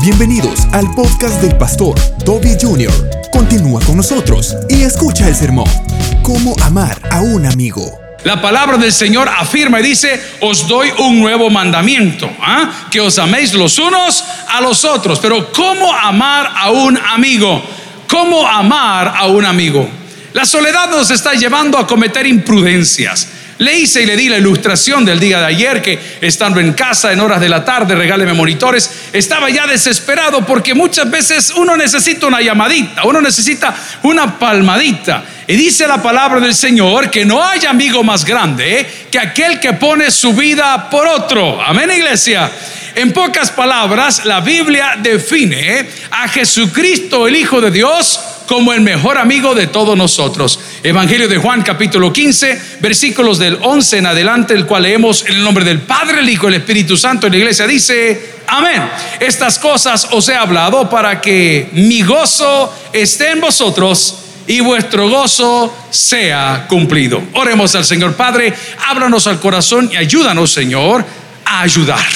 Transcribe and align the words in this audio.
Bienvenidos 0.00 0.60
al 0.72 0.94
podcast 0.94 1.42
del 1.42 1.56
pastor 1.56 1.98
Toby 2.24 2.56
Jr. 2.60 2.92
Continúa 3.32 3.80
con 3.84 3.96
nosotros 3.96 4.54
y 4.68 4.82
escucha 4.82 5.26
el 5.26 5.34
sermón. 5.34 5.68
Cómo 6.22 6.54
amar 6.62 7.00
a 7.10 7.20
un 7.20 7.44
amigo. 7.44 7.98
La 8.22 8.40
palabra 8.40 8.76
del 8.76 8.92
Señor 8.92 9.28
afirma 9.28 9.80
y 9.80 9.82
dice, 9.82 10.22
os 10.40 10.68
doy 10.68 10.90
un 10.98 11.18
nuevo 11.18 11.50
mandamiento, 11.50 12.30
¿ah? 12.40 12.88
que 12.92 13.00
os 13.00 13.18
améis 13.18 13.54
los 13.54 13.76
unos 13.80 14.24
a 14.48 14.60
los 14.60 14.84
otros. 14.84 15.18
Pero 15.18 15.52
¿cómo 15.52 15.92
amar 15.92 16.52
a 16.54 16.70
un 16.70 16.96
amigo? 16.96 17.60
¿Cómo 18.08 18.46
amar 18.46 19.14
a 19.16 19.26
un 19.26 19.44
amigo? 19.44 19.88
La 20.32 20.46
soledad 20.46 20.90
nos 20.90 21.10
está 21.10 21.34
llevando 21.34 21.76
a 21.76 21.86
cometer 21.88 22.24
imprudencias. 22.24 23.26
Le 23.58 23.76
hice 23.76 24.02
y 24.02 24.06
le 24.06 24.16
di 24.16 24.28
la 24.28 24.38
ilustración 24.38 25.04
del 25.04 25.18
día 25.18 25.40
de 25.40 25.46
ayer 25.46 25.82
que 25.82 25.98
estando 26.20 26.60
en 26.60 26.74
casa 26.74 27.12
en 27.12 27.18
horas 27.18 27.40
de 27.40 27.48
la 27.48 27.64
tarde, 27.64 27.96
regáleme 27.96 28.32
monitores, 28.32 29.08
estaba 29.12 29.50
ya 29.50 29.66
desesperado 29.66 30.46
porque 30.46 30.74
muchas 30.74 31.10
veces 31.10 31.50
uno 31.50 31.76
necesita 31.76 32.28
una 32.28 32.40
llamadita, 32.40 33.04
uno 33.04 33.20
necesita 33.20 33.74
una 34.04 34.38
palmadita. 34.38 35.24
Y 35.48 35.56
dice 35.56 35.88
la 35.88 36.00
palabra 36.00 36.38
del 36.38 36.54
Señor 36.54 37.10
que 37.10 37.24
no 37.24 37.44
hay 37.44 37.66
amigo 37.66 38.04
más 38.04 38.24
grande 38.24 38.86
que 39.10 39.18
aquel 39.18 39.58
que 39.58 39.72
pone 39.72 40.10
su 40.10 40.34
vida 40.34 40.88
por 40.88 41.08
otro. 41.08 41.60
Amén, 41.60 41.90
iglesia. 41.90 42.50
En 42.94 43.12
pocas 43.12 43.50
palabras, 43.50 44.24
la 44.24 44.40
Biblia 44.40 44.96
define 45.00 45.88
a 46.10 46.28
Jesucristo, 46.28 47.26
el 47.26 47.36
Hijo 47.36 47.60
de 47.60 47.70
Dios, 47.70 48.20
como 48.48 48.72
el 48.72 48.80
mejor 48.80 49.18
amigo 49.18 49.54
de 49.54 49.66
todos 49.66 49.96
nosotros. 49.96 50.58
Evangelio 50.82 51.28
de 51.28 51.36
Juan 51.36 51.62
capítulo 51.62 52.12
15, 52.12 52.78
versículos 52.80 53.38
del 53.38 53.58
11 53.62 53.98
en 53.98 54.06
adelante, 54.06 54.54
el 54.54 54.64
cual 54.64 54.84
leemos 54.84 55.24
en 55.26 55.34
el 55.34 55.44
nombre 55.44 55.66
del 55.66 55.82
Padre, 55.82 56.20
el 56.20 56.28
Hijo 56.28 56.46
y 56.46 56.54
el 56.54 56.60
Espíritu 56.60 56.96
Santo. 56.96 57.26
En 57.26 57.34
la 57.34 57.38
iglesia 57.38 57.66
dice, 57.66 58.38
amén. 58.46 58.82
Estas 59.20 59.58
cosas 59.58 60.08
os 60.12 60.26
he 60.30 60.34
hablado 60.34 60.88
para 60.88 61.20
que 61.20 61.68
mi 61.72 62.02
gozo 62.02 62.74
esté 62.92 63.32
en 63.32 63.42
vosotros 63.42 64.16
y 64.46 64.60
vuestro 64.60 65.10
gozo 65.10 65.76
sea 65.90 66.64
cumplido. 66.70 67.22
Oremos 67.34 67.74
al 67.74 67.84
Señor 67.84 68.14
Padre, 68.14 68.54
háblanos 68.88 69.26
al 69.26 69.40
corazón 69.40 69.90
y 69.92 69.96
ayúdanos, 69.96 70.50
Señor, 70.50 71.04
a 71.44 71.60
ayudar. 71.60 72.06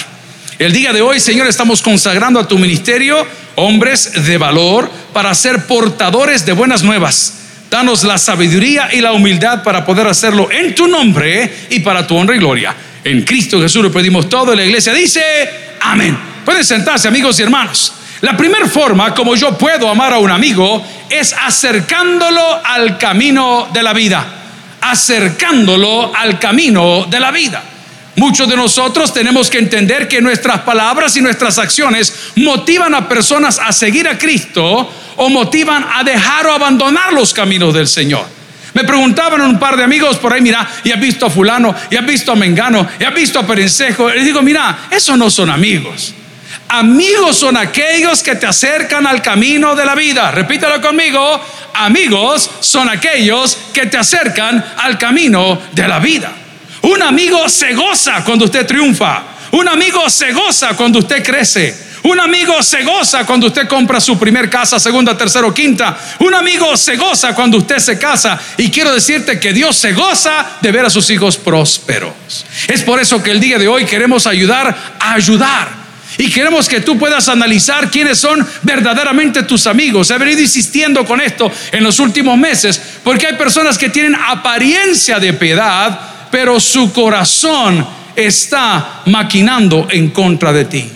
El 0.59 0.73
día 0.73 0.95
de 0.95 1.03
hoy, 1.03 1.21
Señor, 1.21 1.47
estamos 1.47 1.83
consagrando 1.83 2.41
a 2.41 2.49
tu 2.49 2.59
ministerio 2.59 3.27
hombres 3.57 4.25
de 4.27 4.39
valor 4.39 4.91
para 5.13 5.35
ser 5.35 5.67
portadores 5.67 6.45
de 6.47 6.53
buenas 6.53 6.83
nuevas. 6.83 7.39
Danos 7.71 8.05
la 8.05 8.19
sabiduría 8.19 8.91
y 8.93 9.01
la 9.01 9.13
humildad 9.13 9.63
para 9.63 9.85
poder 9.85 10.07
hacerlo 10.07 10.51
en 10.51 10.75
tu 10.75 10.89
nombre 10.89 11.67
y 11.71 11.81
para 11.81 12.07
tu 12.07 12.17
honra 12.17 12.37
y 12.37 12.39
gloria. 12.39 12.77
En 13.03 13.23
Cristo 13.23 13.61
Jesús 13.61 13.83
le 13.83 13.91
pedimos 13.91 14.29
todo. 14.29 14.55
La 14.55 14.65
iglesia 14.65 14.93
dice, 14.93 15.23
amén. 15.81 16.19
Pueden 16.45 16.65
sentarse, 16.65 17.09
amigos 17.09 17.39
y 17.39 17.43
hermanos. 17.43 17.95
La 18.21 18.37
primera 18.37 18.67
forma 18.67 19.15
como 19.15 19.35
yo 19.35 19.57
puedo 19.57 19.89
amar 19.89 20.13
a 20.13 20.19
un 20.19 20.31
amigo 20.31 20.85
es 21.09 21.33
acercándolo 21.33 22.61
al 22.65 22.99
camino 22.99 23.69
de 23.73 23.83
la 23.83 23.93
vida. 23.93 24.27
Acercándolo 24.81 26.15
al 26.15 26.39
camino 26.39 27.07
de 27.09 27.21
la 27.21 27.31
vida. 27.31 27.63
Muchos 28.17 28.47
de 28.49 28.57
nosotros 28.57 29.15
tenemos 29.15 29.49
que 29.49 29.59
entender 29.59 30.07
que 30.07 30.21
nuestras 30.21 30.61
palabras 30.61 31.17
y 31.17 31.23
nuestras 31.23 31.59
acciones 31.59 32.33
motivan 32.37 32.95
a 32.95 33.09
personas 33.09 33.59
a 33.59 33.73
seguir 33.73 34.07
a 34.07 34.19
Cristo 34.19 34.93
o 35.17 35.29
motivan 35.31 35.87
a 35.95 36.05
dejar 36.05 36.47
o 36.47 36.53
abandonar 36.53 37.13
los 37.13 37.33
caminos 37.33 37.73
del 37.73 37.89
Señor. 37.89 38.27
Me 38.75 38.85
preguntaban 38.85 39.41
un 39.43 39.59
par 39.59 39.77
de 39.77 39.85
amigos 39.85 40.19
por 40.19 40.33
ahí, 40.33 40.41
mira, 40.41 40.67
y 40.85 40.93
has 40.93 41.01
visto 41.01 41.27
a 41.27 41.31
fulano, 41.31 41.75
y 41.91 41.97
has 41.97 42.07
visto 42.07 42.33
a 42.33 42.37
Mengano, 42.37 42.87
y 42.99 43.05
has 43.05 43.15
visto 43.15 43.39
a 43.39 43.47
Perencejo. 43.47 44.09
Les 44.11 44.25
digo, 44.25 44.43
mira, 44.43 44.89
esos 44.91 45.17
no 45.19 45.31
son 45.31 45.51
amigos. 45.51 46.15
Amigos 46.69 47.37
son 47.37 47.57
aquellos 47.57 48.23
que 48.23 48.35
te 48.35 48.47
acercan 48.47 49.07
al 49.07 49.21
camino 49.21 49.75
de 49.75 49.85
la 49.85 49.95
vida. 49.95 50.31
Repítelo 50.31 50.81
conmigo. 50.81 51.41
Amigos 51.75 52.51
son 52.61 52.89
aquellos 52.89 53.59
que 53.75 53.87
te 53.87 53.99
acercan 53.99 54.65
al 54.79 54.97
camino 54.97 55.61
de 55.73 55.89
la 55.89 55.99
vida. 55.99 56.33
Un 56.83 57.03
amigo 57.03 57.49
se 57.49 57.73
goza 57.75 58.23
cuando 58.25 58.45
usted 58.45 58.67
triunfa. 58.67 59.23
Un 59.53 59.69
amigo 59.69 60.09
se 60.09 60.33
goza 60.33 60.75
cuando 60.77 60.99
usted 60.99 61.23
crece. 61.23 61.93
Un 62.05 62.19
amigo 62.19 62.61
se 62.63 62.83
goza 62.83 63.25
cuando 63.25 63.47
usted 63.47 63.69
compra 63.69 64.01
su 64.01 64.19
primer 64.19 64.51
casa, 64.51 64.81
segunda, 64.81 65.17
tercera 65.17 65.47
o 65.47 65.55
quinta. 65.55 65.97
Un 66.19 66.35
amigo 66.35 66.77
se 66.77 66.97
goza 66.97 67.35
cuando 67.35 67.59
usted 67.59 67.79
se 67.79 67.99
casa. 67.99 68.41
Y 68.57 68.71
quiero 68.71 68.93
decirte 68.93 69.39
que 69.39 69.53
Dios 69.53 69.77
se 69.77 69.93
goza 69.93 70.59
de 70.61 70.73
ver 70.73 70.85
a 70.85 70.91
sus 70.91 71.09
hijos 71.11 71.37
prósperos. 71.37 72.13
Es 72.67 72.83
por 72.83 73.01
eso 73.01 73.23
que 73.23 73.31
el 73.31 73.39
día 73.39 73.59
de 73.59 73.69
hoy 73.69 73.85
queremos 73.85 74.27
ayudar 74.27 74.97
a 74.99 75.13
ayudar. 75.13 75.83
Y 76.19 76.31
queremos 76.31 76.69
que 76.69 76.81
tú 76.81 76.99
puedas 76.99 77.29
analizar 77.29 77.91
quiénes 77.91 78.19
son 78.19 78.47
verdaderamente 78.63 79.45
tus 79.45 79.67
amigos. 79.67 80.11
He 80.11 80.19
venido 80.19 80.41
insistiendo 80.41 81.05
con 81.05 81.21
esto 81.21 81.51
en 81.71 81.85
los 81.85 82.01
últimos 82.01 82.37
meses, 82.37 82.81
porque 83.03 83.29
hay 83.29 83.35
personas 83.35 83.79
que 83.79 83.89
tienen 83.89 84.15
apariencia 84.15 85.19
de 85.19 85.33
piedad, 85.33 86.12
pero 86.33 86.59
su 86.59 86.93
corazón 86.95 87.87
está 88.17 89.03
maquinando 89.05 89.87
en 89.91 90.09
contra 90.11 90.51
de 90.51 90.65
ti. 90.65 90.91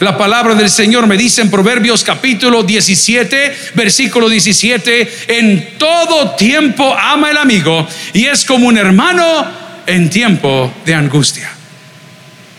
La 0.00 0.16
palabra 0.16 0.54
del 0.54 0.68
Señor 0.68 1.06
me 1.06 1.16
dice 1.16 1.40
en 1.40 1.50
Proverbios 1.50 2.04
capítulo 2.04 2.62
17, 2.62 3.56
versículo 3.74 4.28
17, 4.28 5.10
en 5.28 5.78
todo 5.78 6.32
tiempo 6.32 6.94
ama 6.94 7.30
el 7.30 7.38
amigo 7.38 7.88
y 8.12 8.26
es 8.26 8.44
como 8.44 8.68
un 8.68 8.76
hermano 8.76 9.46
en 9.86 10.10
tiempo 10.10 10.70
de 10.84 10.94
angustia. 10.94 11.50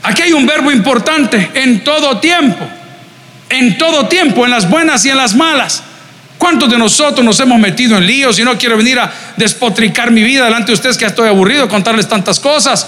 Aquí 0.02 0.24
hay 0.24 0.34
un 0.34 0.48
verbo 0.48 0.72
importante, 0.72 1.52
en 1.54 1.84
todo 1.84 2.20
tiempo, 2.20 2.68
en 3.48 3.78
todo 3.78 4.08
tiempo, 4.08 4.44
en 4.44 4.52
las 4.52 4.68
buenas 4.68 5.06
y 5.06 5.12
en 5.12 5.18
las 5.18 5.36
malas. 5.36 5.84
¿Cuántos 6.44 6.70
de 6.70 6.78
nosotros 6.78 7.24
nos 7.24 7.40
hemos 7.40 7.58
metido 7.58 7.98
en 7.98 8.06
líos 8.06 8.38
y 8.38 8.44
no 8.44 8.58
quiero 8.58 8.76
venir 8.76 9.00
a 9.00 9.10
despotricar 9.38 10.12
mi 10.12 10.24
vida 10.24 10.44
delante 10.44 10.68
de 10.68 10.74
ustedes 10.74 10.98
que 10.98 11.06
estoy 11.06 11.30
aburrido 11.30 11.70
contarles 11.70 12.06
tantas 12.06 12.38
cosas? 12.38 12.86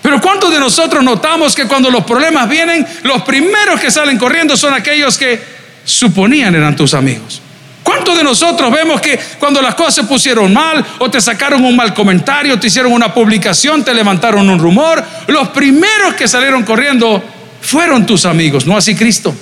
Pero 0.00 0.22
¿cuántos 0.22 0.50
de 0.50 0.58
nosotros 0.58 1.04
notamos 1.04 1.54
que 1.54 1.66
cuando 1.66 1.90
los 1.90 2.04
problemas 2.04 2.48
vienen, 2.48 2.86
los 3.02 3.20
primeros 3.24 3.78
que 3.78 3.90
salen 3.90 4.16
corriendo 4.16 4.56
son 4.56 4.72
aquellos 4.72 5.18
que 5.18 5.38
suponían 5.84 6.54
eran 6.54 6.74
tus 6.74 6.94
amigos? 6.94 7.42
¿Cuántos 7.82 8.16
de 8.16 8.24
nosotros 8.24 8.72
vemos 8.72 9.02
que 9.02 9.20
cuando 9.38 9.60
las 9.60 9.74
cosas 9.74 9.96
se 9.96 10.04
pusieron 10.04 10.50
mal 10.54 10.82
o 10.98 11.10
te 11.10 11.20
sacaron 11.20 11.62
un 11.62 11.76
mal 11.76 11.92
comentario, 11.92 12.58
te 12.58 12.68
hicieron 12.68 12.90
una 12.90 13.12
publicación, 13.12 13.84
te 13.84 13.92
levantaron 13.92 14.48
un 14.48 14.58
rumor, 14.58 15.04
los 15.26 15.48
primeros 15.48 16.14
que 16.14 16.26
salieron 16.26 16.62
corriendo 16.62 17.22
fueron 17.60 18.06
tus 18.06 18.24
amigos, 18.24 18.64
no 18.64 18.78
así 18.78 18.94
Cristo? 18.96 19.34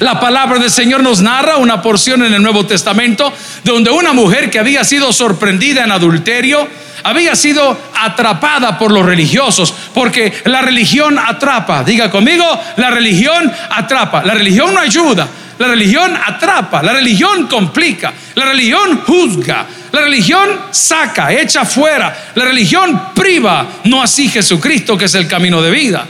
La 0.00 0.18
palabra 0.20 0.58
del 0.58 0.70
Señor 0.70 1.02
nos 1.02 1.20
narra 1.20 1.56
una 1.56 1.82
porción 1.82 2.24
en 2.24 2.34
el 2.34 2.42
Nuevo 2.42 2.66
Testamento 2.66 3.32
donde 3.64 3.90
una 3.90 4.12
mujer 4.12 4.50
que 4.50 4.58
había 4.58 4.84
sido 4.84 5.12
sorprendida 5.12 5.84
en 5.84 5.92
adulterio 5.92 6.68
había 7.04 7.36
sido 7.36 7.78
atrapada 7.94 8.78
por 8.78 8.90
los 8.90 9.04
religiosos, 9.04 9.74
porque 9.92 10.32
la 10.44 10.62
religión 10.62 11.18
atrapa. 11.18 11.84
Diga 11.84 12.10
conmigo, 12.10 12.44
la 12.76 12.90
religión 12.90 13.52
atrapa. 13.70 14.24
La 14.24 14.34
religión 14.34 14.72
no 14.72 14.80
ayuda, 14.80 15.28
la 15.58 15.68
religión 15.68 16.16
atrapa, 16.16 16.82
la 16.82 16.94
religión 16.94 17.46
complica, 17.46 18.12
la 18.34 18.46
religión 18.46 19.02
juzga, 19.06 19.66
la 19.92 20.00
religión 20.00 20.48
saca, 20.70 21.32
echa 21.32 21.64
fuera, 21.64 22.32
la 22.34 22.46
religión 22.46 23.10
priva, 23.14 23.66
no 23.84 24.02
así 24.02 24.28
Jesucristo 24.28 24.96
que 24.96 25.04
es 25.04 25.14
el 25.14 25.28
camino 25.28 25.60
de 25.62 25.70
vida. 25.70 26.06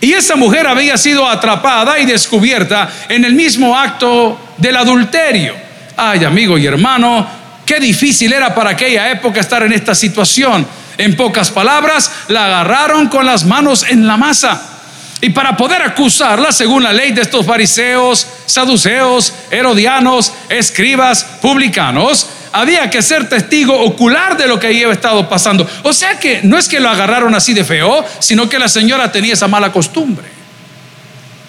Y 0.00 0.12
esa 0.12 0.36
mujer 0.36 0.66
había 0.66 0.96
sido 0.98 1.28
atrapada 1.28 1.98
y 1.98 2.06
descubierta 2.06 2.88
en 3.08 3.24
el 3.24 3.34
mismo 3.34 3.76
acto 3.76 4.38
del 4.58 4.76
adulterio. 4.76 5.54
Ay, 5.96 6.24
amigo 6.24 6.58
y 6.58 6.66
hermano, 6.66 7.26
qué 7.64 7.80
difícil 7.80 8.32
era 8.32 8.54
para 8.54 8.70
aquella 8.70 9.10
época 9.10 9.40
estar 9.40 9.62
en 9.62 9.72
esta 9.72 9.94
situación. 9.94 10.66
En 10.98 11.16
pocas 11.16 11.50
palabras, 11.50 12.10
la 12.28 12.46
agarraron 12.46 13.08
con 13.08 13.26
las 13.26 13.44
manos 13.44 13.84
en 13.88 14.06
la 14.06 14.16
masa. 14.16 14.75
Y 15.20 15.30
para 15.30 15.56
poder 15.56 15.82
acusarla, 15.82 16.52
según 16.52 16.82
la 16.82 16.92
ley 16.92 17.12
de 17.12 17.22
estos 17.22 17.46
fariseos, 17.46 18.26
saduceos, 18.44 19.32
herodianos, 19.50 20.32
escribas, 20.48 21.24
publicanos, 21.40 22.28
había 22.52 22.88
que 22.90 23.02
ser 23.02 23.28
testigo 23.28 23.78
ocular 23.78 24.36
de 24.36 24.46
lo 24.46 24.58
que 24.58 24.68
había 24.68 24.90
estado 24.92 25.28
pasando. 25.28 25.68
O 25.82 25.92
sea 25.92 26.18
que 26.18 26.40
no 26.42 26.58
es 26.58 26.68
que 26.68 26.80
lo 26.80 26.88
agarraron 26.88 27.34
así 27.34 27.54
de 27.54 27.64
feo, 27.64 28.04
sino 28.18 28.48
que 28.48 28.58
la 28.58 28.68
señora 28.68 29.10
tenía 29.10 29.34
esa 29.34 29.48
mala 29.48 29.72
costumbre. 29.72 30.26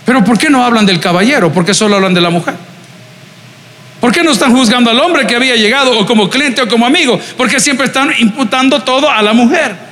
Pero 0.05 0.23
¿por 0.23 0.37
qué 0.37 0.49
no 0.49 0.63
hablan 0.63 0.85
del 0.85 0.99
caballero? 0.99 1.51
¿Por 1.51 1.65
qué 1.65 1.73
solo 1.73 1.95
hablan 1.95 2.13
de 2.13 2.21
la 2.21 2.29
mujer? 2.29 2.55
¿Por 3.99 4.11
qué 4.11 4.23
no 4.23 4.31
están 4.31 4.55
juzgando 4.55 4.89
al 4.89 4.99
hombre 4.99 5.25
que 5.25 5.35
había 5.35 5.55
llegado 5.55 5.97
o 5.97 6.05
como 6.05 6.29
cliente 6.29 6.61
o 6.61 6.67
como 6.67 6.85
amigo? 6.85 7.19
Porque 7.35 7.59
siempre 7.59 7.87
están 7.87 8.11
imputando 8.19 8.83
todo 8.83 9.09
a 9.09 9.21
la 9.21 9.33
mujer. 9.33 9.86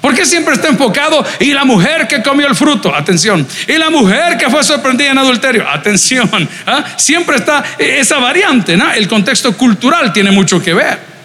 ¿Por 0.00 0.14
qué 0.14 0.24
siempre 0.24 0.54
está 0.54 0.68
enfocado? 0.68 1.24
Y 1.40 1.52
la 1.52 1.64
mujer 1.64 2.06
que 2.06 2.22
comió 2.22 2.46
el 2.46 2.54
fruto, 2.54 2.94
atención. 2.94 3.46
Y 3.66 3.72
la 3.72 3.90
mujer 3.90 4.36
que 4.38 4.48
fue 4.48 4.62
sorprendida 4.62 5.10
en 5.10 5.18
adulterio, 5.18 5.68
atención. 5.68 6.48
¿ah? 6.66 6.84
Siempre 6.96 7.36
está 7.36 7.64
esa 7.78 8.18
variante, 8.18 8.76
¿no? 8.76 8.90
El 8.92 9.08
contexto 9.08 9.56
cultural 9.56 10.12
tiene 10.12 10.30
mucho 10.30 10.62
que 10.62 10.74
ver. 10.74 11.15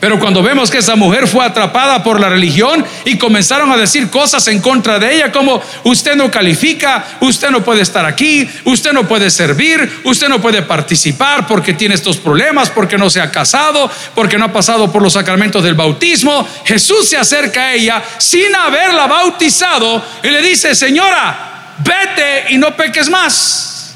Pero 0.00 0.18
cuando 0.18 0.42
vemos 0.42 0.70
que 0.70 0.78
esa 0.78 0.96
mujer 0.96 1.28
fue 1.28 1.44
atrapada 1.44 2.02
por 2.02 2.18
la 2.18 2.30
religión 2.30 2.82
y 3.04 3.18
comenzaron 3.18 3.70
a 3.70 3.76
decir 3.76 4.08
cosas 4.08 4.48
en 4.48 4.60
contra 4.60 4.98
de 4.98 5.14
ella 5.14 5.30
como 5.30 5.62
usted 5.84 6.16
no 6.16 6.30
califica, 6.30 7.04
usted 7.20 7.50
no 7.50 7.62
puede 7.62 7.82
estar 7.82 8.06
aquí, 8.06 8.48
usted 8.64 8.92
no 8.94 9.06
puede 9.06 9.30
servir, 9.30 10.00
usted 10.04 10.30
no 10.30 10.40
puede 10.40 10.62
participar 10.62 11.46
porque 11.46 11.74
tiene 11.74 11.94
estos 11.96 12.16
problemas, 12.16 12.70
porque 12.70 12.96
no 12.96 13.10
se 13.10 13.20
ha 13.20 13.30
casado, 13.30 13.90
porque 14.14 14.38
no 14.38 14.46
ha 14.46 14.52
pasado 14.52 14.90
por 14.90 15.02
los 15.02 15.12
sacramentos 15.12 15.62
del 15.62 15.74
bautismo, 15.74 16.48
Jesús 16.64 17.06
se 17.06 17.18
acerca 17.18 17.60
a 17.64 17.74
ella 17.74 18.02
sin 18.16 18.56
haberla 18.56 19.06
bautizado 19.06 20.02
y 20.22 20.30
le 20.30 20.40
dice, 20.40 20.74
señora, 20.74 21.74
vete 21.84 22.54
y 22.54 22.56
no 22.56 22.74
peques 22.74 23.10
más. 23.10 23.94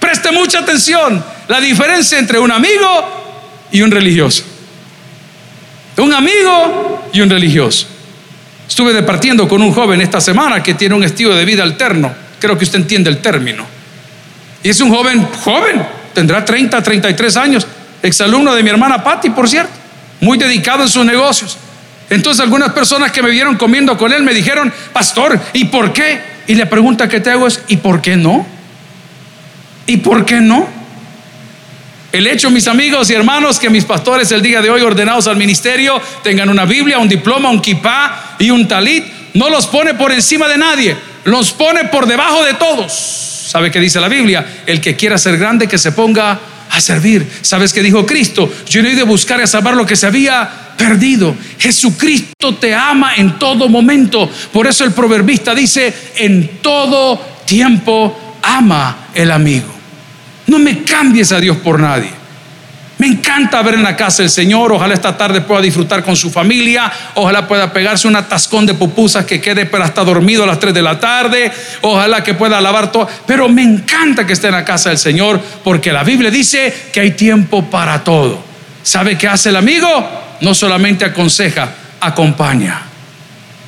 Preste 0.00 0.32
mucha 0.32 0.60
atención, 0.60 1.22
la 1.46 1.60
diferencia 1.60 2.18
entre 2.18 2.38
un 2.38 2.50
amigo 2.50 3.68
y 3.70 3.82
un 3.82 3.90
religioso 3.90 4.51
un 5.98 6.12
amigo 6.12 7.08
y 7.12 7.20
un 7.20 7.28
religioso. 7.28 7.86
Estuve 8.68 8.92
departiendo 8.92 9.46
con 9.46 9.60
un 9.60 9.72
joven 9.72 10.00
esta 10.00 10.20
semana 10.20 10.62
que 10.62 10.74
tiene 10.74 10.94
un 10.94 11.04
estilo 11.04 11.34
de 11.34 11.44
vida 11.44 11.62
alterno. 11.62 12.12
Creo 12.38 12.56
que 12.56 12.64
usted 12.64 12.78
entiende 12.78 13.10
el 13.10 13.18
término. 13.18 13.66
Y 14.62 14.70
es 14.70 14.80
un 14.80 14.90
joven, 14.90 15.26
joven, 15.44 15.82
tendrá 16.14 16.44
30, 16.44 16.82
33 16.82 17.36
años, 17.36 17.66
exalumno 18.02 18.54
de 18.54 18.62
mi 18.62 18.70
hermana 18.70 19.02
Patty, 19.02 19.30
por 19.30 19.48
cierto, 19.48 19.72
muy 20.20 20.38
dedicado 20.38 20.84
en 20.84 20.88
sus 20.88 21.04
negocios. 21.04 21.58
Entonces 22.08 22.40
algunas 22.40 22.72
personas 22.72 23.10
que 23.10 23.22
me 23.22 23.30
vieron 23.30 23.56
comiendo 23.56 23.96
con 23.96 24.12
él 24.12 24.22
me 24.22 24.34
dijeron, 24.34 24.72
pastor, 24.92 25.40
¿y 25.52 25.66
por 25.66 25.92
qué? 25.92 26.20
Y 26.46 26.54
la 26.54 26.66
pregunta 26.66 27.08
que 27.08 27.20
te 27.20 27.30
hago 27.30 27.46
es, 27.46 27.62
¿y 27.68 27.78
por 27.78 28.00
qué 28.00 28.16
no? 28.16 28.46
¿Y 29.86 29.98
por 29.98 30.24
qué 30.24 30.40
no? 30.40 30.68
El 32.12 32.26
hecho, 32.26 32.50
mis 32.50 32.68
amigos 32.68 33.08
y 33.08 33.14
hermanos, 33.14 33.58
que 33.58 33.70
mis 33.70 33.86
pastores 33.86 34.30
el 34.32 34.42
día 34.42 34.60
de 34.60 34.68
hoy 34.68 34.82
ordenados 34.82 35.26
al 35.26 35.36
ministerio 35.36 35.98
tengan 36.22 36.50
una 36.50 36.66
Biblia, 36.66 36.98
un 36.98 37.08
diploma, 37.08 37.48
un 37.48 37.62
kipá 37.62 38.36
y 38.38 38.50
un 38.50 38.68
talit, 38.68 39.04
no 39.32 39.48
los 39.48 39.66
pone 39.66 39.94
por 39.94 40.12
encima 40.12 40.46
de 40.46 40.58
nadie, 40.58 40.94
los 41.24 41.52
pone 41.52 41.86
por 41.86 42.06
debajo 42.06 42.44
de 42.44 42.52
todos. 42.52 42.92
¿Sabe 42.92 43.70
qué 43.70 43.80
dice 43.80 43.98
la 43.98 44.08
Biblia? 44.08 44.62
El 44.66 44.78
que 44.78 44.94
quiera 44.94 45.16
ser 45.16 45.38
grande, 45.38 45.66
que 45.66 45.78
se 45.78 45.92
ponga 45.92 46.38
a 46.70 46.80
servir. 46.82 47.26
¿Sabes 47.40 47.72
qué 47.72 47.82
dijo 47.82 48.04
Cristo? 48.04 48.52
Yo 48.68 48.82
no 48.82 48.88
he 48.88 48.92
ido 48.92 49.04
a 49.04 49.06
buscar 49.06 49.40
y 49.40 49.44
a 49.44 49.46
salvar 49.46 49.74
lo 49.74 49.86
que 49.86 49.96
se 49.96 50.06
había 50.06 50.74
perdido. 50.76 51.34
Jesucristo 51.58 52.56
te 52.56 52.74
ama 52.74 53.14
en 53.16 53.38
todo 53.38 53.70
momento. 53.70 54.30
Por 54.52 54.66
eso 54.66 54.84
el 54.84 54.92
proverbista 54.92 55.54
dice, 55.54 55.94
en 56.16 56.58
todo 56.60 57.18
tiempo 57.46 58.36
ama 58.42 59.08
el 59.14 59.30
amigo. 59.30 59.81
No 60.46 60.58
me 60.58 60.82
cambies 60.82 61.32
a 61.32 61.40
Dios 61.40 61.56
por 61.58 61.80
nadie. 61.80 62.22
Me 63.02 63.08
encanta 63.08 63.60
ver 63.62 63.74
en 63.74 63.82
la 63.82 63.96
casa 63.96 64.22
el 64.22 64.30
Señor. 64.30 64.70
Ojalá 64.70 64.94
esta 64.94 65.16
tarde 65.16 65.40
pueda 65.40 65.60
disfrutar 65.60 66.04
con 66.04 66.14
su 66.14 66.30
familia. 66.30 66.92
Ojalá 67.16 67.48
pueda 67.48 67.72
pegarse 67.72 68.06
un 68.06 68.14
atascón 68.14 68.64
de 68.64 68.74
pupusas 68.74 69.24
que 69.24 69.40
quede 69.40 69.66
pero 69.66 69.82
hasta 69.82 70.04
dormido 70.04 70.44
a 70.44 70.46
las 70.46 70.60
3 70.60 70.72
de 70.72 70.82
la 70.82 71.00
tarde. 71.00 71.50
Ojalá 71.80 72.22
que 72.22 72.34
pueda 72.34 72.58
alabar 72.58 72.92
todo. 72.92 73.08
Pero 73.26 73.48
me 73.48 73.62
encanta 73.62 74.24
que 74.24 74.34
esté 74.34 74.46
en 74.46 74.52
la 74.52 74.64
casa 74.64 74.90
del 74.90 74.98
Señor 74.98 75.40
porque 75.64 75.92
la 75.92 76.04
Biblia 76.04 76.30
dice 76.30 76.90
que 76.92 77.00
hay 77.00 77.10
tiempo 77.10 77.64
para 77.64 78.04
todo. 78.04 78.40
¿Sabe 78.84 79.18
qué 79.18 79.26
hace 79.26 79.48
el 79.48 79.56
amigo? 79.56 79.88
No 80.40 80.54
solamente 80.54 81.04
aconseja, 81.04 81.72
acompaña. 82.00 82.82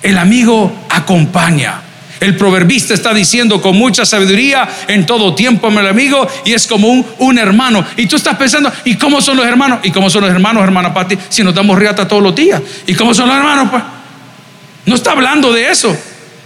El 0.00 0.17
amigo 0.17 0.87
acompaña. 0.91 1.81
El 2.21 2.37
proverbista 2.37 2.95
está 2.95 3.13
diciendo 3.13 3.61
con 3.61 3.77
mucha 3.77 4.05
sabiduría 4.05 4.69
en 4.89 5.07
todo 5.07 5.35
tiempo, 5.35 5.71
mi 5.71 5.79
amigo, 5.87 6.27
y 6.45 6.53
es 6.53 6.67
como 6.67 6.89
un, 6.89 7.39
hermano. 7.39 7.85
Y 7.97 8.07
tú 8.07 8.17
estás 8.17 8.37
pensando, 8.37 8.73
¿y 8.85 8.97
cómo 8.97 9.21
son 9.21 9.37
los 9.37 9.47
hermanos? 9.47 9.81
¿Y 9.83 9.91
cómo 9.91 10.09
son 10.09 10.23
los 10.23 10.31
hermanos, 10.31 10.63
hermana 10.63 10.95
Pati, 10.95 11.19
si 11.29 11.43
nos 11.43 11.55
damos 11.55 11.79
riata 11.79 12.07
todos 12.07 12.23
los 12.23 12.35
días? 12.35 12.61
¿Y 12.87 12.95
cómo 12.95 13.13
son 13.13 13.29
los 13.29 13.37
hermanos? 13.37 13.69
Pues 13.71 13.83
no 14.87 14.95
está 14.95 15.13
hablando 15.13 15.53
de 15.53 15.71
eso. 15.71 15.97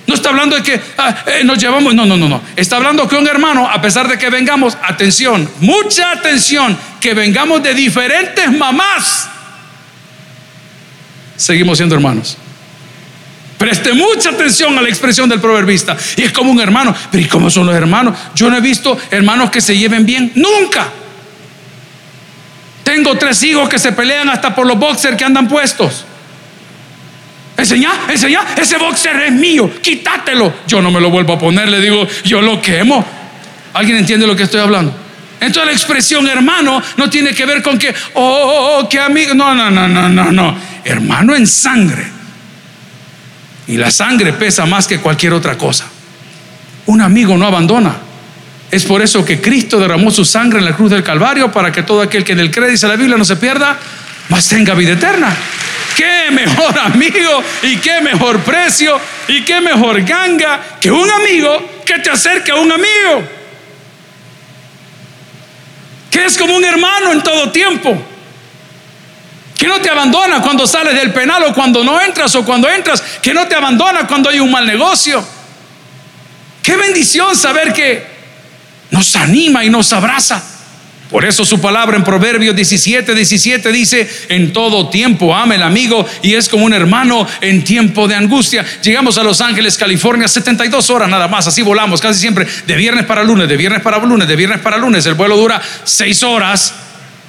No 0.07 0.15
está 0.15 0.31
hablando 0.31 0.57
de 0.57 0.63
que 0.63 0.81
ah, 0.97 1.15
eh, 1.27 1.45
nos 1.45 1.59
llevamos, 1.59 1.95
no, 1.95 2.07
no, 2.07 2.17
no, 2.17 2.31
no. 2.31 2.41
Está 2.57 2.77
hablando 2.77 3.07
que 3.07 3.15
un 3.15 3.29
hermano, 3.29 3.69
a 3.69 3.81
pesar 3.83 4.09
de 4.09 4.17
que 4.17 4.31
vengamos, 4.31 4.77
atención, 4.83 5.49
mucha 5.61 6.13
atención, 6.13 6.79
que 6.99 7.13
vengamos 7.13 7.63
de 7.63 7.75
diferentes 7.75 8.51
mamás, 8.51 9.29
seguimos 11.37 11.77
siendo 11.77 11.95
hermanos. 11.95 12.39
Preste 13.59 13.93
mucha 13.93 14.31
atención 14.31 14.79
a 14.79 14.83
la 14.83 14.89
expresión 14.89 15.29
del 15.29 15.41
proverbista. 15.41 15.97
Y 16.17 16.23
es 16.23 16.33
como 16.33 16.53
un 16.53 16.61
hermano. 16.61 16.95
Pero 17.11 17.25
¿y 17.25 17.27
cómo 17.27 17.51
son 17.51 17.67
los 17.67 17.75
hermanos? 17.75 18.17
Yo 18.35 18.49
no 18.49 18.57
he 18.57 18.61
visto 18.61 18.97
hermanos 19.11 19.51
que 19.51 19.61
se 19.61 19.77
lleven 19.77 20.07
bien. 20.07 20.31
Nunca. 20.37 20.89
Tengo 22.85 23.17
tres 23.17 23.43
hijos 23.43 23.69
que 23.69 23.79
se 23.79 23.93
pelean 23.93 24.31
hasta 24.31 24.55
por 24.55 24.67
los 24.67 24.79
boxers 24.79 25.17
que 25.17 25.25
andan 25.25 25.49
puestos. 25.49 26.05
Enseñá, 27.57 27.91
enseñá, 28.09 28.41
ese 28.57 28.79
boxer 28.79 29.21
es 29.23 29.33
mío, 29.33 29.69
quítatelo. 29.83 30.55
Yo 30.67 30.81
no 30.81 30.93
me 30.93 31.01
lo 31.01 31.11
vuelvo 31.11 31.33
a 31.33 31.39
poner, 31.39 31.69
le 31.69 31.81
digo, 31.81 32.07
yo 32.25 32.41
lo 32.41 32.63
quemo. 32.63 33.05
¿Alguien 33.75 33.99
entiende 33.99 34.27
lo 34.29 34.37
que 34.37 34.45
estoy 34.45 34.61
hablando? 34.61 34.95
Entonces 35.41 35.67
la 35.67 35.73
expresión 35.73 36.29
hermano 36.29 36.81
no 36.97 37.11
tiene 37.11 37.35
que 37.35 37.45
ver 37.45 37.61
con 37.61 37.77
que, 37.77 37.93
oh, 38.15 38.23
oh, 38.23 38.79
oh 38.79 38.89
qué 38.89 39.01
amigo. 39.01 39.35
No, 39.35 39.55
no, 39.55 39.71
no, 39.71 39.89
no, 39.89 40.09
no, 40.09 40.31
no. 40.31 40.57
Hermano 40.85 41.35
en 41.35 41.47
sangre. 41.47 42.18
Y 43.69 43.77
la 43.77 43.91
sangre 43.91 44.33
pesa 44.33 44.65
más 44.65 44.87
que 44.87 44.99
cualquier 44.99 45.35
otra 45.35 45.57
cosa. 45.57 45.87
Un 46.87 47.03
amigo 47.03 47.37
no 47.37 47.47
abandona. 47.47 47.95
Es 48.71 48.85
por 48.85 49.03
eso 49.03 49.25
que 49.25 49.41
Cristo 49.41 49.79
derramó 49.79 50.11
su 50.11 50.25
sangre 50.25 50.59
en 50.59 50.65
la 50.65 50.75
cruz 50.75 50.91
del 50.91 51.03
Calvario 51.03 51.53
para 51.53 51.71
que 51.71 51.83
todo 51.83 52.01
aquel 52.01 52.25
que 52.25 52.33
en 52.33 52.41
el 52.41 52.51
cree, 52.51 52.71
dice 52.71 52.89
la 52.89 52.97
Biblia, 52.97 53.17
no 53.19 53.25
se 53.27 53.37
pierda, 53.37 53.79
mas 54.31 54.49
tenga 54.49 54.75
vida 54.75 54.93
eterna. 54.93 55.35
Qué 55.95 56.31
mejor 56.31 56.79
amigo 56.79 57.43
y 57.63 57.77
qué 57.77 58.01
mejor 58.01 58.41
precio 58.41 58.99
y 59.27 59.43
qué 59.43 59.61
mejor 59.61 60.03
ganga 60.03 60.79
que 60.81 60.91
un 60.91 61.11
amigo 61.11 61.83
que 61.85 61.99
te 61.99 62.11
acerque 62.11 62.51
a 62.53 62.57
un 62.57 62.73
amigo. 62.73 63.29
Que 66.11 66.25
es 66.25 66.39
como 66.39 66.57
un 66.57 66.65
hermano 66.65 67.13
en 67.13 67.23
todo 67.23 67.51
tiempo 67.51 68.03
que 69.59 69.67
no 69.67 69.81
te 69.81 69.91
abandona 69.91 70.41
cuando 70.41 70.69
sales 70.69 70.95
del 70.95 71.13
penal 71.13 71.43
o 71.43 71.53
cuando 71.53 71.83
no 71.83 72.01
entras 72.01 72.33
o 72.37 72.45
cuando 72.45 72.71
entras, 72.71 73.03
que 73.21 73.35
no 73.35 73.49
te 73.49 73.57
abandona 73.57 74.07
cuando 74.07 74.31
hay 74.31 74.39
un 74.39 74.53
mal 74.53 74.65
negocio. 74.65 75.27
Qué 76.63 76.77
bendición 76.77 77.35
saber 77.35 77.73
que 77.73 78.07
nos 78.93 79.17
anima 79.17 79.65
y 79.65 79.69
nos 79.69 79.93
abraza. 79.93 80.41
Por 81.11 81.25
eso 81.25 81.45
su 81.45 81.61
palabra 81.61 81.97
en 81.97 82.05
Proverbios 82.05 82.55
17, 82.55 83.15
17 83.15 83.73
dice, 83.73 84.09
en 84.29 84.53
todo 84.53 84.91
tiempo 84.91 85.35
ama 85.35 85.57
el 85.57 85.63
amigo 85.63 86.07
y 86.23 86.35
es 86.35 86.49
como 86.49 86.65
un 86.65 86.75
hermano 86.75 87.27
en 87.41 87.65
tiempo 87.65 88.07
de 88.07 88.15
angustia. 88.15 88.65
Llegamos 88.83 89.19
a 89.19 89.25
Los 89.25 89.41
Ángeles, 89.41 89.77
California, 89.77 90.29
72 90.29 90.89
horas 90.91 91.09
nada 91.09 91.27
más, 91.27 91.49
así 91.49 91.63
volamos 91.63 92.01
casi 92.01 92.21
siempre, 92.21 92.47
de 92.67 92.77
viernes 92.77 93.07
para 93.07 93.25
lunes, 93.25 93.49
de 93.49 93.57
viernes 93.57 93.81
para 93.81 93.99
lunes, 93.99 94.29
de 94.29 94.37
viernes 94.37 94.61
para 94.61 94.77
lunes. 94.77 95.05
El 95.07 95.15
vuelo 95.15 95.37
dura 95.37 95.61
6 95.83 96.23
horas 96.23 96.75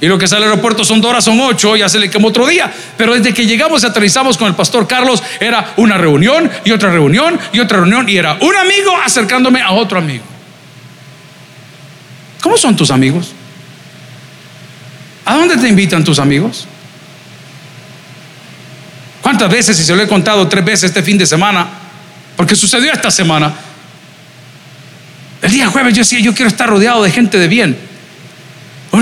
y 0.02 0.08
lo 0.08 0.18
que 0.18 0.28
sale 0.28 0.46
al 0.46 0.52
aeropuerto 0.52 0.86
son 0.86 1.02
dos 1.02 1.12
horas, 1.12 1.26
son 1.26 1.40
ocho, 1.42 1.76
ya 1.76 1.90
se 1.90 2.00
le 2.00 2.10
quemó 2.10 2.30
otro 2.30 2.48
día. 2.48 2.72
Pero 2.98 3.16
desde 3.16 3.34
que 3.34 3.46
llegamos 3.46 3.84
y 3.84 3.86
aterrizamos 3.86 4.38
con 4.38 4.48
el 4.48 4.56
pastor 4.56 4.88
Carlos, 4.88 5.22
era 5.40 5.74
una 5.76 5.98
reunión 5.98 6.50
y 6.64 6.72
otra 6.72 6.90
reunión 6.90 7.38
y 7.52 7.60
otra 7.60 7.80
reunión. 7.80 8.08
Y 8.08 8.16
era 8.16 8.38
un 8.40 8.56
amigo 8.56 8.96
acercándome 9.04 9.62
a 9.62 9.72
otro 9.72 9.98
amigo. 9.98 10.24
¿Cómo 12.42 12.58
son 12.58 12.78
tus 12.78 12.92
amigos? 12.92 13.34
¿A 15.26 15.36
dónde 15.36 15.58
te 15.58 15.68
invitan 15.68 16.04
tus 16.04 16.18
amigos? 16.18 16.66
¿Cuántas 19.22 19.52
veces, 19.52 19.78
y 19.82 19.84
se 19.84 19.94
lo 19.94 20.02
he 20.02 20.08
contado 20.08 20.48
tres 20.48 20.64
veces 20.64 20.86
este 20.86 21.04
fin 21.04 21.18
de 21.18 21.26
semana, 21.26 21.68
porque 22.38 22.56
sucedió 22.56 22.94
esta 22.94 23.12
semana, 23.12 23.54
el 25.42 25.52
día 25.52 25.68
jueves 25.68 25.94
yo 25.94 26.00
decía, 26.00 26.20
yo 26.20 26.34
quiero 26.34 26.48
estar 26.48 26.70
rodeado 26.70 27.04
de 27.04 27.12
gente 27.12 27.38
de 27.38 27.50
bien. 27.50 27.89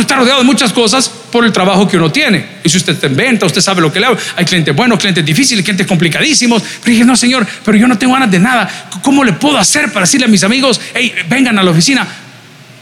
Está 0.07 0.15
rodeado 0.15 0.39
de 0.39 0.45
muchas 0.45 0.71
cosas 0.71 1.09
por 1.09 1.43
el 1.43 1.51
trabajo 1.51 1.85
que 1.85 1.97
uno 1.97 2.09
tiene. 2.09 2.45
Y 2.63 2.69
si 2.69 2.77
usted 2.77 2.93
está 2.93 3.07
en 3.07 3.15
venta, 3.17 3.45
usted 3.45 3.59
sabe 3.59 3.81
lo 3.81 3.91
que 3.91 3.99
le 3.99 4.05
hago. 4.05 4.15
Hay 4.37 4.45
clientes 4.45 4.73
buenos, 4.73 4.97
clientes 4.99 5.25
difíciles, 5.25 5.65
clientes 5.65 5.85
complicadísimos. 5.85 6.63
Pero 6.81 6.93
dije, 6.93 7.03
no, 7.03 7.17
señor, 7.17 7.45
pero 7.65 7.77
yo 7.77 7.89
no 7.89 7.97
tengo 7.97 8.13
ganas 8.13 8.31
de 8.31 8.39
nada. 8.39 8.69
¿Cómo 9.01 9.25
le 9.25 9.33
puedo 9.33 9.57
hacer 9.57 9.91
para 9.91 10.05
decirle 10.05 10.27
a 10.27 10.29
mis 10.29 10.45
amigos, 10.45 10.79
hey, 10.93 11.13
vengan 11.27 11.59
a 11.59 11.63
la 11.63 11.71
oficina? 11.71 12.07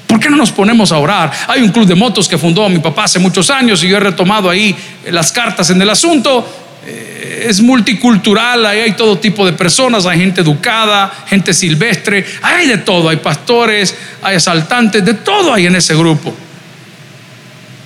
¿Por 0.06 0.20
qué 0.20 0.30
no 0.30 0.38
nos 0.38 0.52
ponemos 0.52 0.92
a 0.92 1.00
orar? 1.00 1.32
Hay 1.48 1.64
un 1.64 1.70
club 1.70 1.88
de 1.88 1.96
motos 1.96 2.28
que 2.28 2.38
fundó 2.38 2.70
mi 2.70 2.78
papá 2.78 3.06
hace 3.06 3.18
muchos 3.18 3.50
años 3.50 3.84
y 3.84 3.88
yo 3.88 3.98
he 3.98 4.00
retomado 4.00 4.48
ahí 4.48 4.76
las 5.10 5.32
cartas 5.32 5.72
en 5.72 5.82
el 5.82 5.90
asunto. 5.90 6.48
Eh, 6.86 7.48
es 7.50 7.60
multicultural, 7.60 8.68
ahí 8.68 8.82
hay 8.82 8.92
todo 8.92 9.18
tipo 9.18 9.48
de 9.48 9.54
personas, 9.54 10.06
hay 10.06 10.20
gente 10.20 10.42
educada, 10.42 11.12
gente 11.26 11.56
silvestre, 11.56 12.24
hay 12.44 12.68
de 12.68 12.78
todo, 12.78 13.10
hay 13.10 13.18
pastores, 13.18 13.96
hay 14.22 14.36
asaltantes, 14.36 15.04
de 15.04 15.16
todo 15.16 15.52
hay 15.52 15.66
en 15.66 15.76
ese 15.76 15.96
grupo. 15.96 16.45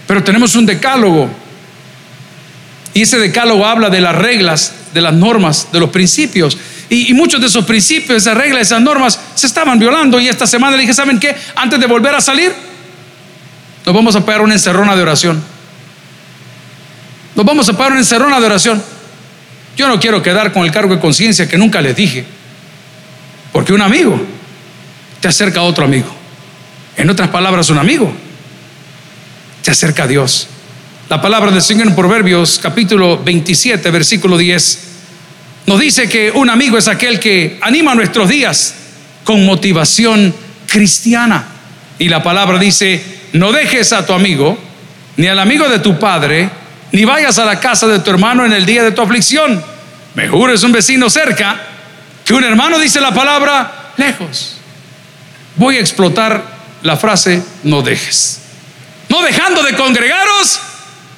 Pero 0.09 0.23
tenemos 0.23 0.55
un 0.55 0.65
decálogo. 0.65 1.29
Y 2.95 3.03
ese 3.03 3.19
decálogo 3.19 3.63
habla 3.63 3.91
de 3.91 4.01
las 4.01 4.15
reglas, 4.15 4.73
de 4.91 5.01
las 5.01 5.13
normas, 5.13 5.67
de 5.71 5.79
los 5.79 5.91
principios. 5.91 6.57
Y, 6.89 7.13
muchos 7.13 7.39
de 7.39 7.45
esos 7.45 7.63
principios, 7.63 8.17
esas 8.17 8.35
reglas, 8.35 8.63
esas 8.63 8.81
normas 8.81 9.19
se 9.35 9.45
estaban 9.45 9.77
violando. 9.77 10.19
Y 10.19 10.27
esta 10.27 10.47
semana 10.47 10.77
dije, 10.77 10.95
¿saben 10.95 11.19
qué? 11.19 11.35
Antes 11.55 11.79
de 11.79 11.85
volver 11.85 12.15
a 12.15 12.21
salir, 12.21 12.51
nos 13.85 13.93
vamos 13.93 14.15
a 14.15 14.25
pegar 14.25 14.41
una 14.41 14.55
encerrona 14.55 14.95
de 14.95 15.03
oración. 15.03 15.43
Nos 17.35 17.45
vamos 17.45 17.69
a 17.69 17.73
parar 17.73 17.91
en 17.91 17.99
encerrona 17.99 18.39
de 18.39 18.47
oración. 18.47 18.81
Yo 19.77 19.87
no 19.87 19.99
quiero 19.99 20.23
quedar 20.23 20.51
con 20.51 20.65
el 20.65 20.71
cargo 20.71 20.95
de 20.95 20.99
conciencia 20.99 21.47
que 21.47 21.59
nunca 21.59 21.81
les 21.81 21.95
dije. 21.95 22.25
Porque 23.53 23.73
un 23.73 23.81
amigo 23.83 24.19
te 25.21 25.27
acerca 25.27 25.59
a 25.59 25.63
otro 25.65 25.85
amigo. 25.85 26.09
En 26.97 27.11
otras 27.11 27.29
palabras, 27.29 27.69
un 27.69 27.77
amigo 27.77 28.11
te 29.63 29.71
acerca 29.71 30.03
a 30.03 30.07
Dios. 30.07 30.47
La 31.09 31.21
palabra 31.21 31.51
del 31.51 31.61
Señor 31.61 31.87
en 31.87 31.95
Proverbios 31.95 32.59
capítulo 32.61 33.17
27, 33.17 33.89
versículo 33.91 34.37
10, 34.37 34.79
nos 35.65 35.79
dice 35.79 36.07
que 36.07 36.31
un 36.31 36.49
amigo 36.49 36.77
es 36.77 36.87
aquel 36.87 37.19
que 37.19 37.57
anima 37.61 37.95
nuestros 37.95 38.29
días 38.29 38.75
con 39.23 39.45
motivación 39.45 40.33
cristiana. 40.67 41.45
Y 41.97 42.09
la 42.09 42.23
palabra 42.23 42.57
dice, 42.57 43.03
no 43.33 43.51
dejes 43.51 43.91
a 43.93 44.05
tu 44.05 44.13
amigo, 44.13 44.57
ni 45.17 45.27
al 45.27 45.39
amigo 45.39 45.67
de 45.67 45.79
tu 45.79 45.99
padre, 45.99 46.49
ni 46.91 47.05
vayas 47.05 47.37
a 47.39 47.45
la 47.45 47.59
casa 47.59 47.87
de 47.87 47.99
tu 47.99 48.09
hermano 48.09 48.45
en 48.45 48.53
el 48.53 48.65
día 48.65 48.83
de 48.83 48.91
tu 48.91 49.01
aflicción. 49.01 49.63
Mejor 50.15 50.51
es 50.51 50.63
un 50.63 50.71
vecino 50.71 51.09
cerca 51.09 51.59
que 52.25 52.33
un 52.33 52.43
hermano 52.43 52.79
dice 52.79 53.01
la 53.01 53.13
palabra 53.13 53.91
lejos. 53.97 54.57
Voy 55.55 55.77
a 55.77 55.79
explotar 55.79 56.43
la 56.83 56.97
frase 56.97 57.43
no 57.63 57.81
dejes. 57.81 58.38
No 59.09 59.21
dejando 59.23 59.63
de 59.63 59.75
congregaros 59.75 60.59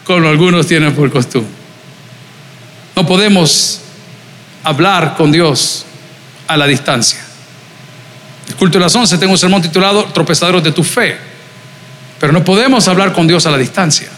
como 0.03 0.27
algunos 0.27 0.65
tienen 0.67 0.95
por 0.95 1.11
costumbre. 1.11 1.51
No 2.95 3.05
podemos 3.05 3.81
hablar 4.63 5.15
con 5.15 5.31
Dios 5.31 5.85
a 6.47 6.57
la 6.57 6.67
distancia. 6.67 7.19
El 8.47 8.55
culto 8.55 8.77
de 8.77 8.85
las 8.85 8.95
once 8.95 9.17
tengo 9.17 9.33
un 9.33 9.37
sermón 9.37 9.61
titulado 9.61 10.05
Tropezaderos 10.05 10.63
de 10.63 10.71
tu 10.71 10.83
fe. 10.83 11.17
Pero 12.19 12.33
no 12.33 12.43
podemos 12.43 12.87
hablar 12.87 13.13
con 13.13 13.27
Dios 13.27 13.45
a 13.45 13.51
la 13.51 13.57
distancia. 13.57 14.09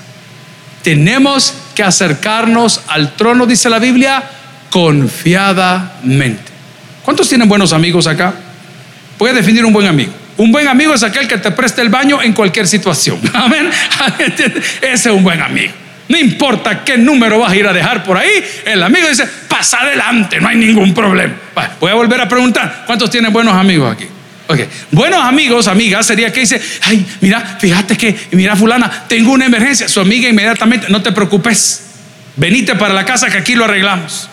Tenemos 0.81 1.53
que 1.75 1.83
acercarnos 1.83 2.81
al 2.87 3.15
trono, 3.15 3.45
dice 3.45 3.69
la 3.69 3.79
Biblia, 3.79 4.23
confiadamente. 4.69 6.51
¿Cuántos 7.03 7.29
tienen 7.29 7.47
buenos 7.47 7.73
amigos 7.73 8.07
acá? 8.07 8.33
Voy 9.17 9.29
a 9.29 9.33
definir 9.33 9.65
un 9.65 9.71
buen 9.71 9.87
amigo. 9.87 10.11
Un 10.37 10.51
buen 10.51 10.67
amigo 10.67 10.93
es 10.93 11.03
aquel 11.03 11.27
que 11.27 11.37
te 11.37 11.51
presta 11.51 11.81
el 11.81 11.89
baño 11.89 12.21
en 12.21 12.33
cualquier 12.33 12.67
situación. 12.67 13.19
Amén. 13.33 13.69
Ese 14.81 15.09
es 15.09 15.15
un 15.15 15.23
buen 15.23 15.41
amigo. 15.41 15.73
No 16.09 16.17
importa 16.17 16.83
qué 16.83 16.97
número 16.97 17.39
vas 17.39 17.51
a 17.51 17.55
ir 17.55 17.67
a 17.67 17.73
dejar 17.73 18.03
por 18.03 18.17
ahí, 18.17 18.43
el 18.65 18.83
amigo 18.83 19.07
dice, 19.07 19.25
pasa 19.47 19.79
adelante, 19.79 20.39
no 20.39 20.49
hay 20.49 20.57
ningún 20.57 20.93
problema. 20.93 21.33
voy 21.79 21.91
a 21.91 21.93
volver 21.93 22.19
a 22.19 22.27
preguntar, 22.27 22.83
¿cuántos 22.85 23.09
tienen 23.09 23.31
buenos 23.31 23.55
amigos 23.55 23.93
aquí? 23.93 24.05
Okay. 24.45 24.67
Buenos 24.91 25.23
amigos, 25.23 25.67
amigas, 25.67 26.05
sería 26.05 26.31
que 26.31 26.41
dice, 26.41 26.61
ay, 26.81 27.05
mira, 27.21 27.57
fíjate 27.59 27.97
que, 27.97 28.15
mira 28.31 28.55
fulana, 28.57 29.05
tengo 29.07 29.31
una 29.31 29.45
emergencia. 29.45 29.87
Su 29.87 30.01
amiga 30.01 30.27
inmediatamente, 30.27 30.87
no 30.89 31.01
te 31.01 31.13
preocupes, 31.13 31.85
venite 32.35 32.75
para 32.75 32.93
la 32.93 33.05
casa 33.05 33.29
que 33.29 33.37
aquí 33.37 33.55
lo 33.55 33.65
arreglamos. 33.65 34.29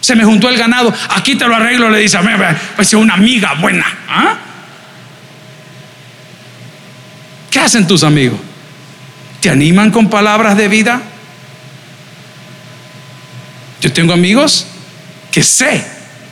Se 0.00 0.14
me 0.14 0.24
juntó 0.24 0.48
el 0.48 0.56
ganado, 0.56 0.94
aquí 1.10 1.34
te 1.34 1.46
lo 1.46 1.56
arreglo, 1.56 1.90
le 1.90 1.98
dice 1.98 2.16
a 2.16 2.22
mí, 2.22 2.30
pues 2.76 2.88
es 2.88 2.94
una 2.94 3.14
amiga 3.14 3.54
buena. 3.54 3.84
¿ah? 4.08 4.36
¿Qué 7.50 7.51
hacen 7.62 7.86
tus 7.86 8.02
amigos? 8.02 8.38
¿Te 9.40 9.50
animan 9.50 9.90
con 9.90 10.08
palabras 10.08 10.56
de 10.56 10.68
vida? 10.68 11.02
Yo 13.80 13.92
tengo 13.92 14.12
amigos 14.12 14.66
que 15.30 15.42
sé 15.42 15.84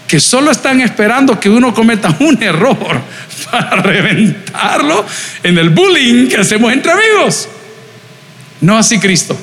que 0.06 0.20
solo 0.20 0.50
están 0.50 0.80
esperando 0.80 1.38
que 1.38 1.49
uno 1.49 1.72
cometa 1.72 2.16
un 2.20 2.42
error 2.42 3.00
para 3.50 3.76
reventarlo 3.76 5.06
en 5.42 5.58
el 5.58 5.70
bullying 5.70 6.28
que 6.28 6.37
hacemos 6.37 6.72
entre 6.72 6.92
amigos. 6.92 7.49
No 8.60 8.76
así 8.76 8.99
Cristo. 8.99 9.38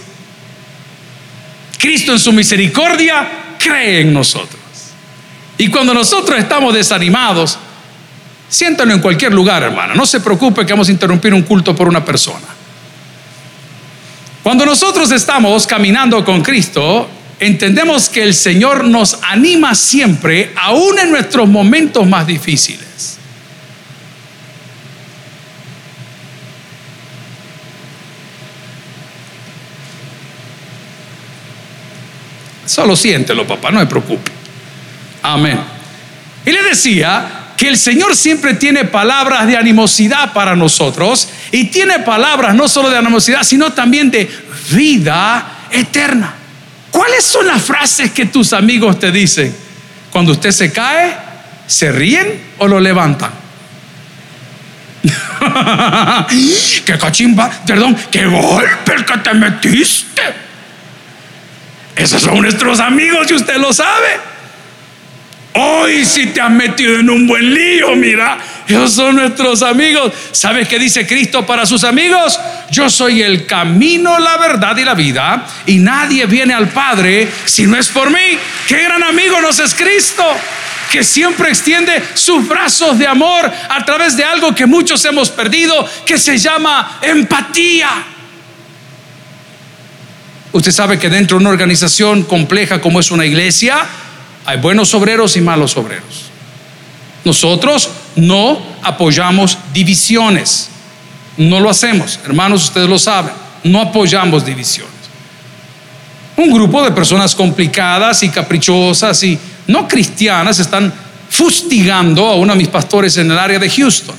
Cristo 1.78 2.14
en 2.14 2.20
su 2.20 2.32
misericordia 2.34 3.28
cree 3.58 4.02
en 4.02 4.14
nosotros. 4.14 4.60
Y 5.58 5.70
cuando 5.70 5.94
nosotros 5.94 6.38
estamos 6.38 6.74
desanimados, 6.74 7.58
siéntalo 8.50 8.94
en 8.94 9.00
cualquier 9.00 9.34
lugar, 9.34 9.64
hermano. 9.64 9.96
No 9.96 10.06
se 10.06 10.20
preocupe 10.20 10.66
que 10.66 10.74
vamos 10.74 10.90
a 10.90 10.92
interrumpir 10.92 11.34
un 11.34 11.44
culto 11.44 11.76
por 11.76 11.88
una 11.88 12.04
persona. 12.04 12.48
Cuando 14.44 14.66
nosotros 14.66 15.12
estamos 15.12 15.68
caminando 15.68 16.24
con 16.24 16.42
Cristo, 16.42 17.10
entendemos 17.40 18.10
que 18.10 18.24
el 18.24 18.34
Señor 18.34 18.86
nos 18.86 19.20
anima 19.24 19.76
siempre, 19.76 20.54
aún 20.56 20.98
en 21.00 21.12
nuestros 21.12 21.48
momentos 21.48 22.08
más 22.08 22.26
difíciles. 22.26 22.88
Solo 32.66 32.96
siéntelo, 32.96 33.48
papá, 33.48 33.72
no 33.72 33.80
me 33.80 33.86
preocupe. 33.86 34.32
Amén. 35.24 35.60
Y 36.46 36.52
le 36.52 36.64
decía 36.64 37.37
que 37.58 37.68
el 37.68 37.78
Señor 37.78 38.16
siempre 38.16 38.54
tiene 38.54 38.86
palabras 38.86 39.48
de 39.48 39.58
animosidad 39.58 40.32
para 40.32 40.56
nosotros 40.56 41.28
y 41.52 41.66
tiene 41.66 42.00
palabras 42.00 42.54
no 42.54 42.68
solo 42.70 42.90
de 42.90 42.98
animosidad, 42.98 43.42
sino 43.42 43.74
también 43.74 44.12
de 44.12 44.30
vida 44.70 45.66
eterna. 45.72 46.36
¿Cuáles 46.92 47.26
son 47.26 47.48
las 47.48 47.64
frases 47.64 48.12
que 48.12 48.28
tus 48.28 48.54
amigos 48.54 49.00
te 49.00 49.12
dicen? 49.12 49.54
Cuando 50.12 50.34
usted 50.34 50.52
se 50.52 50.72
cae, 50.72 51.18
¿se 51.66 51.92
ríen 51.92 52.42
o 52.60 52.68
lo 52.68 52.80
levantan? 52.80 53.32
¡Qué 56.86 56.98
cachimba! 56.98 57.50
Perdón, 57.66 57.98
¡qué 58.12 58.26
golpe 58.26 58.94
el 58.94 59.04
que 59.04 59.18
te 59.18 59.34
metiste! 59.34 60.22
Esos 61.96 62.22
son 62.22 62.40
nuestros 62.42 62.80
amigos 62.80 63.30
y 63.32 63.34
usted 63.34 63.58
lo 63.58 63.74
sabe. 63.74 64.37
Hoy 65.60 66.06
si 66.06 66.28
te 66.28 66.40
has 66.40 66.52
metido 66.52 67.00
en 67.00 67.10
un 67.10 67.26
buen 67.26 67.52
lío, 67.52 67.96
mira, 67.96 68.38
ellos 68.68 68.94
son 68.94 69.16
nuestros 69.16 69.64
amigos. 69.64 70.14
¿Sabes 70.32 70.68
qué 70.68 70.78
dice 70.78 71.08
Cristo 71.08 71.48
para 71.48 71.66
sus 71.66 71.84
amigos? 71.84 72.40
Yo 72.70 72.92
soy 72.92 73.24
el 73.24 73.48
camino, 73.48 74.20
la 74.20 74.38
verdad 74.38 74.78
y 74.78 74.84
la 74.84 74.94
vida, 74.94 75.48
y 75.66 75.80
nadie 75.80 76.28
viene 76.28 76.54
al 76.54 76.68
Padre 76.68 77.28
si 77.46 77.66
no 77.66 77.76
es 77.76 77.88
por 77.88 78.12
mí. 78.12 78.38
Qué 78.68 78.84
gran 78.84 79.02
amigo 79.02 79.42
nos 79.42 79.58
es 79.58 79.74
Cristo 79.74 80.24
que 80.92 81.04
siempre 81.04 81.50
extiende 81.50 82.04
sus 82.14 82.48
brazos 82.48 82.98
de 83.00 83.08
amor 83.08 83.52
a 83.70 83.84
través 83.84 84.16
de 84.16 84.24
algo 84.24 84.54
que 84.54 84.68
muchos 84.68 85.04
hemos 85.06 85.30
perdido, 85.30 85.74
que 86.06 86.20
se 86.20 86.38
llama 86.38 87.00
empatía. 87.02 87.90
Usted 90.52 90.72
sabe 90.72 90.98
que 90.98 91.10
dentro 91.10 91.38
de 91.38 91.42
una 91.42 91.50
organización 91.50 92.24
compleja 92.24 92.80
como 92.80 93.00
es 93.00 93.12
una 93.12 93.26
iglesia, 93.26 93.86
hay 94.48 94.58
buenos 94.60 94.94
obreros 94.94 95.36
y 95.36 95.42
malos 95.42 95.76
obreros. 95.76 96.32
Nosotros 97.26 97.90
no 98.16 98.58
apoyamos 98.82 99.58
divisiones. 99.74 100.70
No 101.36 101.60
lo 101.60 101.70
hacemos. 101.70 102.18
Hermanos, 102.24 102.64
ustedes 102.64 102.88
lo 102.88 102.98
saben. 102.98 103.34
No 103.66 103.82
apoyamos 103.82 104.46
divisiones. 104.46 104.94
Un 106.38 106.54
grupo 106.54 106.82
de 106.82 106.92
personas 106.92 107.36
complicadas 107.36 108.24
y 108.24 108.30
caprichosas 108.30 109.22
y 109.24 109.38
no 109.68 109.86
cristianas 109.86 110.60
están 110.60 110.94
fustigando 111.30 112.26
a 112.26 112.36
uno 112.36 112.54
de 112.54 112.60
mis 112.60 112.70
pastores 112.70 113.18
en 113.18 113.30
el 113.30 113.38
área 113.38 113.60
de 113.60 113.70
Houston. 113.70 114.16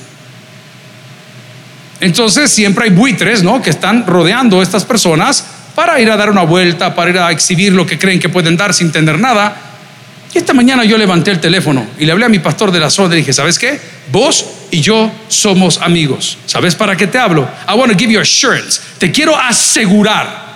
Entonces 2.01 2.51
siempre 2.51 2.83
hay 2.85 2.91
buitres, 2.91 3.41
¿no? 3.41 3.63
Que 3.63 3.71
están 3.71 4.05
rodeando 4.05 4.59
a 4.59 4.63
estas 4.63 4.85
personas 4.85 5.43
para 5.73 5.99
ir 5.99 6.11
a 6.11 6.17
dar 6.17 6.29
una 6.29 6.43
vuelta, 6.43 6.93
para 6.93 7.09
ir 7.09 7.17
a 7.17 7.31
exhibir 7.31 7.73
lo 7.73 7.87
que 7.87 7.97
creen 7.97 8.19
que 8.19 8.29
pueden 8.29 8.55
dar 8.55 8.75
sin 8.75 8.87
entender 8.87 9.17
nada. 9.17 9.68
Y 10.33 10.37
esta 10.37 10.53
mañana 10.53 10.83
yo 10.83 10.97
levanté 10.97 11.31
el 11.31 11.39
teléfono 11.39 11.85
y 11.97 12.05
le 12.05 12.11
hablé 12.11 12.25
a 12.25 12.29
mi 12.29 12.39
pastor 12.39 12.71
de 12.71 12.79
la 12.79 12.89
zona 12.89 13.15
y 13.15 13.19
dije, 13.19 13.33
¿sabes 13.33 13.57
qué? 13.57 13.79
Vos 14.11 14.45
y 14.69 14.79
yo 14.81 15.11
somos 15.27 15.79
amigos. 15.81 16.37
¿Sabes 16.45 16.75
para 16.75 16.95
qué 16.95 17.07
te 17.07 17.17
hablo? 17.17 17.49
I 17.67 17.73
want 17.73 17.91
to 17.91 17.97
give 17.97 18.13
you 18.13 18.19
assurance. 18.19 18.79
Te 18.99 19.11
quiero 19.11 19.35
asegurar 19.35 20.47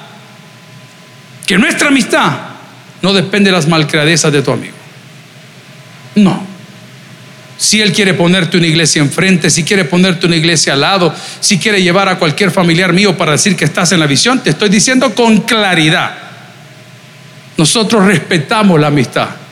que 1.46 1.58
nuestra 1.58 1.88
amistad 1.88 2.32
no 3.01 3.13
depende 3.13 3.50
de 3.50 3.56
las 3.56 3.68
malcradezas 3.68 4.32
de 4.32 4.42
tu 4.44 4.51
amigo. 4.51 4.75
No. 6.15 6.46
Si 7.58 7.82
él 7.82 7.92
quiere 7.94 8.13
ponerte 8.13 8.58
una 8.58 8.68
iglesia 8.68 9.01
enfrente, 9.01 9.50
si 9.50 9.63
quiere 9.63 9.86
ponerte 9.86 10.27
una 10.27 10.36
iglesia 10.36 10.74
al 10.74 10.82
lado, 10.82 11.13
si 11.39 11.58
quiere 11.58 11.82
llevar 11.82 12.10
a 12.10 12.20
cualquier 12.20 12.51
familiar 12.51 12.94
mío 12.94 13.18
para 13.18 13.32
decir 13.32 13.56
que 13.56 13.65
estás 13.65 13.92
en 13.92 14.00
la 14.00 14.06
visión, 14.06 14.44
te 14.44 14.51
estoy 14.51 14.70
diciendo 14.70 15.15
con 15.15 15.42
claridad. 15.42 16.15
Nosotros 17.58 18.06
respetamos 18.06 18.80
la 18.80 18.88
amistad. 18.88 19.43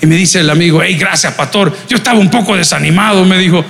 Y 0.00 0.06
me 0.06 0.16
dice 0.16 0.40
el 0.40 0.50
amigo, 0.50 0.80
hey, 0.82 0.96
gracias, 0.96 1.34
pastor. 1.34 1.76
Yo 1.88 1.96
estaba 1.96 2.18
un 2.18 2.30
poco 2.30 2.56
desanimado, 2.56 3.24
me 3.24 3.38
dijo. 3.38 3.64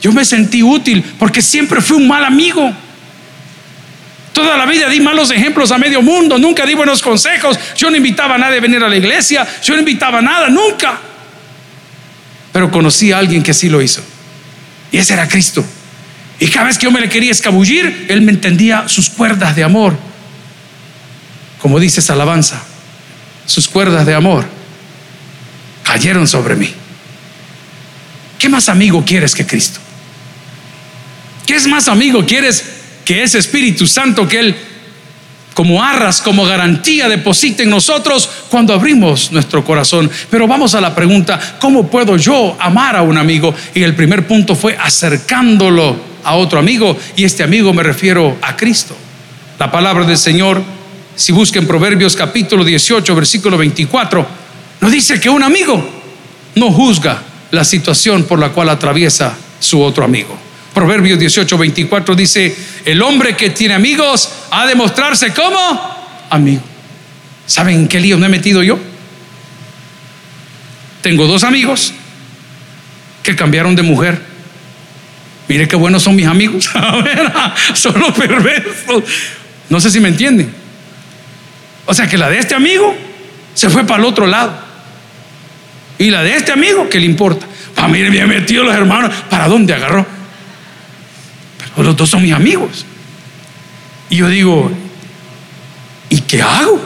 Yo 0.00 0.12
me 0.12 0.24
sentí 0.24 0.62
útil 0.62 1.04
porque 1.18 1.42
siempre 1.42 1.82
fui 1.82 1.98
un 1.98 2.08
mal 2.08 2.24
amigo. 2.24 2.72
Toda 4.32 4.56
la 4.56 4.64
vida 4.64 4.88
di 4.88 5.00
malos 5.00 5.30
ejemplos 5.30 5.70
a 5.72 5.78
medio 5.78 6.00
mundo, 6.00 6.38
nunca 6.38 6.64
di 6.64 6.74
buenos 6.74 7.02
consejos. 7.02 7.58
Yo 7.76 7.90
no 7.90 7.96
invitaba 7.96 8.36
a 8.36 8.38
nadie 8.38 8.58
a 8.58 8.60
venir 8.60 8.82
a 8.82 8.88
la 8.88 8.96
iglesia, 8.96 9.46
yo 9.62 9.74
no 9.74 9.80
invitaba 9.80 10.20
a 10.20 10.22
nada, 10.22 10.48
nunca. 10.48 10.98
Pero 12.52 12.70
conocí 12.70 13.12
a 13.12 13.18
alguien 13.18 13.42
que 13.42 13.52
sí 13.52 13.68
lo 13.68 13.82
hizo. 13.82 14.02
Y 14.90 14.96
ese 14.96 15.12
era 15.12 15.28
Cristo. 15.28 15.62
Y 16.38 16.48
cada 16.48 16.66
vez 16.66 16.78
que 16.78 16.84
yo 16.84 16.90
me 16.90 17.00
le 17.00 17.10
quería 17.10 17.32
escabullir, 17.32 18.06
él 18.08 18.22
me 18.22 18.32
entendía 18.32 18.88
sus 18.88 19.10
cuerdas 19.10 19.54
de 19.54 19.64
amor. 19.64 19.94
como 21.60 21.78
dice 21.78 22.00
esa 22.00 22.14
alabanza, 22.14 22.62
sus 23.44 23.68
cuerdas 23.68 24.06
de 24.06 24.14
amor 24.14 24.59
cayeron 25.90 26.28
sobre 26.28 26.54
mí. 26.54 26.72
¿Qué 28.38 28.48
más 28.48 28.68
amigo 28.68 29.04
quieres 29.04 29.34
que 29.34 29.44
Cristo? 29.44 29.80
¿Qué 31.44 31.56
es 31.56 31.66
más 31.66 31.88
amigo 31.88 32.24
quieres 32.24 32.64
que 33.04 33.24
ese 33.24 33.38
Espíritu 33.38 33.88
Santo 33.88 34.28
que 34.28 34.38
Él 34.38 34.56
como 35.52 35.82
arras, 35.82 36.20
como 36.20 36.46
garantía 36.46 37.08
deposita 37.08 37.64
en 37.64 37.70
nosotros 37.70 38.30
cuando 38.50 38.72
abrimos 38.72 39.32
nuestro 39.32 39.64
corazón? 39.64 40.08
Pero 40.30 40.46
vamos 40.46 40.76
a 40.76 40.80
la 40.80 40.94
pregunta, 40.94 41.56
¿cómo 41.58 41.90
puedo 41.90 42.16
yo 42.16 42.56
amar 42.60 42.94
a 42.94 43.02
un 43.02 43.18
amigo? 43.18 43.52
Y 43.74 43.82
el 43.82 43.96
primer 43.96 44.28
punto 44.28 44.54
fue 44.54 44.76
acercándolo 44.80 45.96
a 46.22 46.36
otro 46.36 46.60
amigo 46.60 46.96
y 47.16 47.24
este 47.24 47.42
amigo 47.42 47.74
me 47.74 47.82
refiero 47.82 48.38
a 48.42 48.56
Cristo. 48.56 48.96
La 49.58 49.72
palabra 49.72 50.06
del 50.06 50.18
Señor, 50.18 50.62
si 51.16 51.32
busquen 51.32 51.66
Proverbios 51.66 52.14
capítulo 52.14 52.62
18, 52.62 53.12
versículo 53.12 53.58
24, 53.58 54.39
nos 54.80 54.90
dice 54.90 55.20
que 55.20 55.28
un 55.28 55.42
amigo 55.42 55.82
no 56.54 56.72
juzga 56.72 57.22
la 57.50 57.64
situación 57.64 58.24
por 58.24 58.38
la 58.38 58.50
cual 58.50 58.68
atraviesa 58.68 59.36
su 59.58 59.82
otro 59.82 60.04
amigo. 60.04 60.36
Proverbios 60.74 61.18
18, 61.18 61.58
24 61.58 62.14
dice, 62.14 62.56
el 62.84 63.02
hombre 63.02 63.36
que 63.36 63.50
tiene 63.50 63.74
amigos 63.74 64.30
ha 64.50 64.66
de 64.66 64.74
mostrarse 64.74 65.32
como 65.32 65.58
amigo. 66.30 66.62
¿Saben 67.46 67.80
en 67.80 67.88
qué 67.88 68.00
lío 68.00 68.16
me 68.18 68.26
he 68.26 68.30
metido 68.30 68.62
yo? 68.62 68.78
Tengo 71.02 71.26
dos 71.26 71.44
amigos 71.44 71.92
que 73.22 73.34
cambiaron 73.34 73.74
de 73.74 73.82
mujer. 73.82 74.20
Mire 75.48 75.66
qué 75.66 75.76
buenos 75.76 76.04
son 76.04 76.14
mis 76.14 76.26
amigos. 76.26 76.70
son 77.74 77.98
los 77.98 78.12
perversos. 78.12 79.02
No 79.68 79.80
sé 79.80 79.90
si 79.90 79.98
me 79.98 80.08
entienden. 80.08 80.54
O 81.86 81.94
sea 81.94 82.08
que 82.08 82.16
la 82.16 82.28
de 82.28 82.38
este 82.38 82.54
amigo 82.54 82.94
se 83.54 83.68
fue 83.68 83.84
para 83.84 84.00
el 84.00 84.04
otro 84.04 84.26
lado. 84.26 84.69
Y 86.00 86.10
la 86.10 86.22
de 86.22 86.34
este 86.34 86.50
amigo, 86.50 86.88
¿qué 86.88 86.98
le 86.98 87.04
importa? 87.04 87.44
Ah, 87.76 87.86
mire, 87.86 88.08
bien 88.08 88.26
metido 88.26 88.64
los 88.64 88.74
hermanos. 88.74 89.14
¿Para 89.28 89.46
dónde 89.48 89.74
agarró? 89.74 90.06
Pero 91.76 91.88
los 91.88 91.94
dos 91.94 92.08
son 92.08 92.22
mis 92.22 92.32
amigos. 92.32 92.86
Y 94.08 94.16
yo 94.16 94.28
digo, 94.28 94.72
¿y 96.08 96.22
qué 96.22 96.40
hago? 96.40 96.80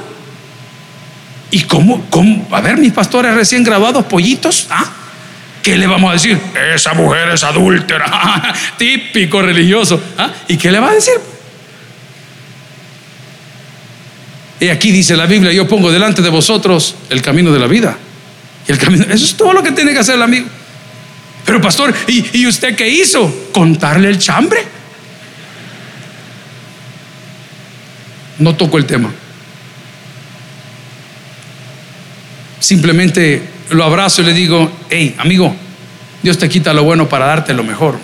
¿Y 1.52 1.61
cómo, 1.61 2.04
cómo? 2.11 2.49
A 2.50 2.61
ver, 2.61 2.76
mis 2.76 2.92
pastores 2.92 3.33
recién 3.37 3.62
graduados, 3.62 4.04
pollitos, 4.06 4.66
¿ah? 4.71 4.85
¿Qué 5.62 5.76
le 5.76 5.87
vamos 5.87 6.11
a 6.11 6.14
decir? 6.14 6.37
Esa 6.75 6.92
mujer 6.94 7.28
es 7.28 7.44
adúltera, 7.44 8.52
típico 8.76 9.40
religioso. 9.40 10.02
¿ah? 10.18 10.28
¿Y 10.49 10.56
qué 10.56 10.73
le 10.73 10.80
va 10.80 10.90
a 10.90 10.94
decir? 10.94 11.14
Y 14.59 14.71
aquí 14.71 14.90
dice 14.90 15.16
la 15.16 15.26
Biblia, 15.26 15.52
yo 15.52 15.68
pongo 15.68 15.92
delante 15.92 16.21
de 16.21 16.30
vosotros 16.30 16.97
el 17.11 17.23
camino 17.23 17.52
de 17.52 17.61
la 17.61 17.68
vida. 17.68 17.97
Y 18.66 18.73
el 18.73 18.78
camino, 18.78 19.04
eso 19.04 19.25
es 19.25 19.37
todo 19.37 19.52
lo 19.52 19.62
que 19.62 19.73
tiene 19.73 19.92
que 19.92 19.99
hacer 19.99 20.14
el 20.14 20.23
amigo. 20.23 20.47
Pero 21.44 21.61
pastor, 21.61 21.94
¿y, 22.06 22.38
¿y 22.38 22.47
usted 22.47 22.75
qué 22.75 22.88
hizo? 22.88 23.50
¿Contarle 23.52 24.09
el 24.09 24.18
chambre? 24.18 24.64
No 28.38 28.54
toco 28.56 28.78
el 28.78 28.87
tema. 28.87 29.12
Simplemente 32.59 33.42
lo 33.71 33.85
abrazo 33.85 34.23
y 34.23 34.25
le 34.25 34.33
digo, 34.33 34.73
hey, 34.88 35.14
amigo, 35.18 35.54
Dios 36.23 36.38
te 36.38 36.49
quita 36.49 36.73
lo 36.73 36.85
bueno 36.85 37.09
para 37.09 37.26
darte 37.26 37.52
lo 37.52 37.62
mejor. 37.62 37.99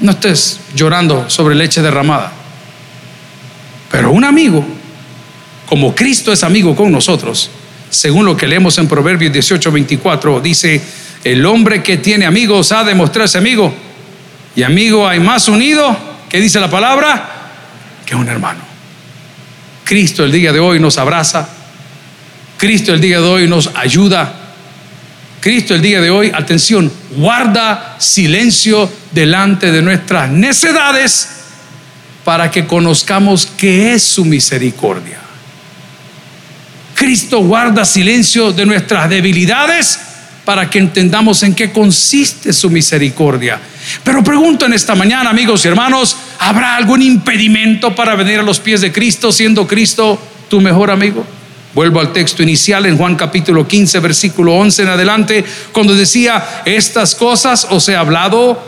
No 0.00 0.10
estés 0.10 0.58
llorando 0.74 1.30
sobre 1.30 1.54
leche 1.54 1.80
derramada. 1.80 2.32
Pero 3.90 4.10
un 4.10 4.24
amigo, 4.24 4.64
como 5.68 5.94
Cristo 5.94 6.32
es 6.32 6.42
amigo 6.42 6.74
con 6.74 6.90
nosotros, 6.90 7.50
según 7.92 8.24
lo 8.24 8.34
que 8.34 8.46
leemos 8.46 8.78
en 8.78 8.88
Proverbios 8.88 9.30
18, 9.34 9.70
24, 9.70 10.40
dice, 10.40 10.80
el 11.24 11.44
hombre 11.44 11.82
que 11.82 11.98
tiene 11.98 12.24
amigos 12.24 12.72
ha 12.72 12.82
de 12.84 12.94
mostrarse 12.94 13.36
amigo. 13.36 13.72
Y 14.56 14.62
amigo 14.62 15.06
hay 15.06 15.20
más 15.20 15.46
unido, 15.46 15.94
que 16.30 16.40
dice 16.40 16.58
la 16.58 16.70
palabra, 16.70 17.50
que 18.06 18.14
un 18.14 18.26
hermano. 18.26 18.60
Cristo 19.84 20.24
el 20.24 20.32
día 20.32 20.54
de 20.54 20.58
hoy 20.58 20.80
nos 20.80 20.96
abraza. 20.96 21.46
Cristo 22.56 22.94
el 22.94 23.00
día 23.00 23.20
de 23.20 23.26
hoy 23.26 23.46
nos 23.46 23.70
ayuda. 23.74 24.36
Cristo 25.40 25.74
el 25.74 25.82
día 25.82 26.00
de 26.00 26.08
hoy, 26.08 26.32
atención, 26.34 26.90
guarda 27.10 27.96
silencio 27.98 28.90
delante 29.10 29.70
de 29.70 29.82
nuestras 29.82 30.30
necedades 30.30 31.28
para 32.24 32.50
que 32.50 32.66
conozcamos 32.66 33.46
qué 33.58 33.92
es 33.92 34.02
su 34.02 34.24
misericordia. 34.24 35.21
Cristo 37.02 37.40
guarda 37.40 37.84
silencio 37.84 38.52
de 38.52 38.64
nuestras 38.64 39.10
debilidades 39.10 39.98
para 40.44 40.70
que 40.70 40.78
entendamos 40.78 41.42
en 41.42 41.52
qué 41.52 41.72
consiste 41.72 42.52
su 42.52 42.70
misericordia. 42.70 43.58
Pero 44.04 44.22
pregunto 44.22 44.66
en 44.66 44.72
esta 44.72 44.94
mañana, 44.94 45.30
amigos 45.30 45.64
y 45.64 45.68
hermanos, 45.68 46.16
¿habrá 46.38 46.76
algún 46.76 47.02
impedimento 47.02 47.92
para 47.92 48.14
venir 48.14 48.38
a 48.38 48.44
los 48.44 48.60
pies 48.60 48.82
de 48.82 48.92
Cristo 48.92 49.32
siendo 49.32 49.66
Cristo 49.66 50.16
tu 50.48 50.60
mejor 50.60 50.92
amigo? 50.92 51.26
Vuelvo 51.74 51.98
al 51.98 52.12
texto 52.12 52.44
inicial 52.44 52.86
en 52.86 52.96
Juan 52.96 53.16
capítulo 53.16 53.66
15, 53.66 53.98
versículo 53.98 54.54
11 54.54 54.82
en 54.82 54.88
adelante, 54.88 55.44
cuando 55.72 55.96
decía, 55.96 56.62
estas 56.64 57.16
cosas 57.16 57.66
os 57.68 57.88
he 57.88 57.96
hablado 57.96 58.62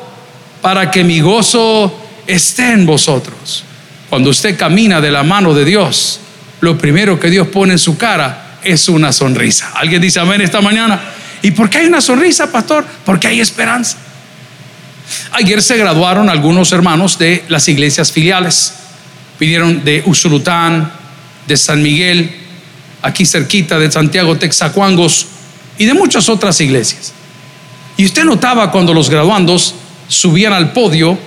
para 0.60 0.90
que 0.90 1.04
mi 1.04 1.20
gozo 1.20 1.96
esté 2.26 2.72
en 2.72 2.84
vosotros. 2.84 3.62
Cuando 4.10 4.30
usted 4.30 4.58
camina 4.58 5.00
de 5.00 5.12
la 5.12 5.22
mano 5.22 5.54
de 5.54 5.64
Dios, 5.64 6.18
lo 6.64 6.78
primero 6.78 7.20
que 7.20 7.30
Dios 7.30 7.48
pone 7.48 7.74
en 7.74 7.78
su 7.78 7.96
cara 7.96 8.58
es 8.62 8.88
una 8.88 9.12
sonrisa. 9.12 9.72
¿Alguien 9.74 10.00
dice 10.00 10.18
amén 10.18 10.40
esta 10.40 10.60
mañana? 10.60 11.00
¿Y 11.42 11.50
por 11.50 11.68
qué 11.68 11.78
hay 11.78 11.86
una 11.86 12.00
sonrisa, 12.00 12.50
pastor? 12.50 12.86
Porque 13.04 13.28
hay 13.28 13.40
esperanza. 13.40 13.98
Ayer 15.32 15.62
se 15.62 15.76
graduaron 15.76 16.30
algunos 16.30 16.72
hermanos 16.72 17.18
de 17.18 17.44
las 17.48 17.68
iglesias 17.68 18.10
filiales. 18.10 18.72
Vinieron 19.38 19.84
de 19.84 20.02
Usulután, 20.06 20.90
de 21.46 21.56
San 21.58 21.82
Miguel, 21.82 22.34
aquí 23.02 23.26
cerquita 23.26 23.78
de 23.78 23.90
Santiago 23.90 24.36
Texacuangos 24.36 25.26
y 25.76 25.84
de 25.84 25.92
muchas 25.92 26.30
otras 26.30 26.58
iglesias. 26.62 27.12
Y 27.98 28.06
usted 28.06 28.24
notaba 28.24 28.70
cuando 28.70 28.94
los 28.94 29.10
graduandos 29.10 29.74
subían 30.08 30.54
al 30.54 30.72
podio 30.72 31.18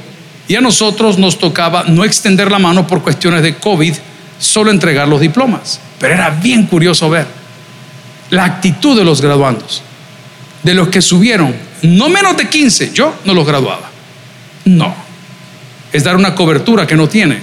y 0.47 0.55
a 0.55 0.61
nosotros 0.61 1.19
nos 1.19 1.37
tocaba 1.37 1.83
no 1.83 2.03
extender 2.03 2.49
la 2.49 2.57
mano 2.57 2.87
por 2.87 3.03
cuestiones 3.03 3.43
de 3.43 3.55
COVID 3.57 3.93
solo 4.39 4.71
entregar 4.71 5.07
los 5.07 5.21
diplomas. 5.21 5.79
Pero 5.99 6.13
era 6.13 6.29
bien 6.29 6.65
curioso 6.65 7.09
ver 7.09 7.27
la 8.29 8.45
actitud 8.45 8.97
de 8.97 9.05
los 9.05 9.21
graduandos, 9.21 9.81
de 10.63 10.73
los 10.73 10.89
que 10.89 11.01
subieron, 11.01 11.55
no 11.83 12.09
menos 12.09 12.35
de 12.37 12.47
15, 12.47 12.91
yo 12.93 13.15
no 13.25 13.33
los 13.33 13.45
graduaba. 13.45 13.89
No, 14.65 14.93
es 15.93 16.03
dar 16.03 16.15
una 16.15 16.35
cobertura 16.35 16.85
que 16.85 16.95
no 16.95 17.07
tiene, 17.07 17.41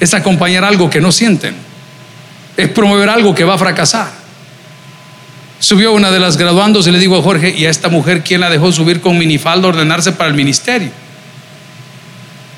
es 0.00 0.14
acompañar 0.14 0.64
algo 0.64 0.88
que 0.88 1.00
no 1.00 1.12
sienten, 1.12 1.54
es 2.56 2.68
promover 2.70 3.08
algo 3.08 3.34
que 3.34 3.44
va 3.44 3.54
a 3.54 3.58
fracasar. 3.58 4.22
Subió 5.58 5.92
una 5.92 6.10
de 6.10 6.18
las 6.18 6.36
graduandos 6.36 6.86
y 6.86 6.90
le 6.90 6.98
digo 6.98 7.16
a 7.16 7.22
Jorge, 7.22 7.54
¿y 7.56 7.66
a 7.66 7.70
esta 7.70 7.88
mujer 7.88 8.24
quién 8.24 8.40
la 8.40 8.50
dejó 8.50 8.72
subir 8.72 9.00
con 9.00 9.16
minifalda 9.16 9.68
ordenarse 9.68 10.12
para 10.12 10.28
el 10.28 10.34
ministerio? 10.34 10.90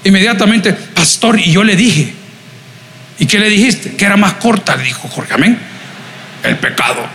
Inmediatamente, 0.04 0.72
pastor, 0.72 1.38
y 1.38 1.50
yo 1.50 1.64
le 1.64 1.76
dije, 1.76 2.14
¿Y 3.18 3.26
qué 3.26 3.38
le 3.38 3.48
dijiste? 3.48 3.96
Que 3.96 4.04
era 4.04 4.16
más 4.16 4.34
corta, 4.34 4.76
le 4.76 4.84
dijo 4.84 5.08
Jorge, 5.08 5.34
amén. 5.34 5.58
El 6.42 6.56
pecado. 6.58 7.06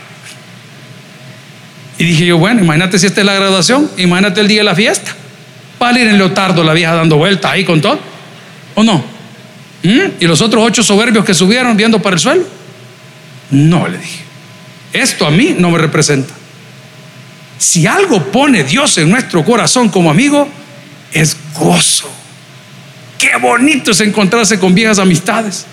Y 1.98 2.06
dije 2.06 2.26
yo, 2.26 2.38
bueno, 2.38 2.64
imagínate 2.64 2.98
si 2.98 3.06
esta 3.06 3.22
es 3.22 3.26
la 3.26 3.34
graduación, 3.34 3.92
imagínate 3.98 4.40
el 4.42 4.48
día 4.48 4.62
de 4.62 4.64
la 4.64 4.76
fiesta. 4.76 5.14
Va 5.82 5.90
a 5.90 6.00
ir 6.00 6.08
en 6.08 6.18
leotardo 6.18 6.64
la 6.64 6.74
vieja 6.74 6.96
dando 6.96 7.18
vueltas 7.18 7.52
ahí 7.52 7.66
con 7.66 7.82
todo. 7.82 8.00
¿O 8.76 8.84
no? 8.84 9.04
¿Mm? 9.84 10.00
¿Y 10.20 10.26
los 10.26 10.42
otros 10.42 10.64
ocho 10.64 10.84
soberbios 10.84 11.26
que 11.26 11.34
subieron 11.34 11.76
viendo 11.76 12.02
para 12.02 12.16
el 12.16 12.20
suelo? 12.20 12.44
No, 13.52 13.88
le 13.88 13.98
dije. 13.98 14.24
Esto 14.94 15.26
a 15.26 15.32
mí 15.32 15.56
no 15.58 15.70
me 15.72 15.78
representa. 15.78 16.34
Si 17.58 17.86
algo 17.86 18.32
pone 18.32 18.64
Dios 18.64 18.98
en 18.98 19.10
nuestro 19.10 19.44
corazón 19.44 19.90
como 19.90 20.10
amigo, 20.10 20.48
es 21.12 21.36
gozo. 21.54 22.10
Qué 23.18 23.36
bonito 23.42 23.92
es 23.92 24.00
encontrarse 24.00 24.58
con 24.60 24.74
viejas 24.74 25.00
amistades. 25.00 25.66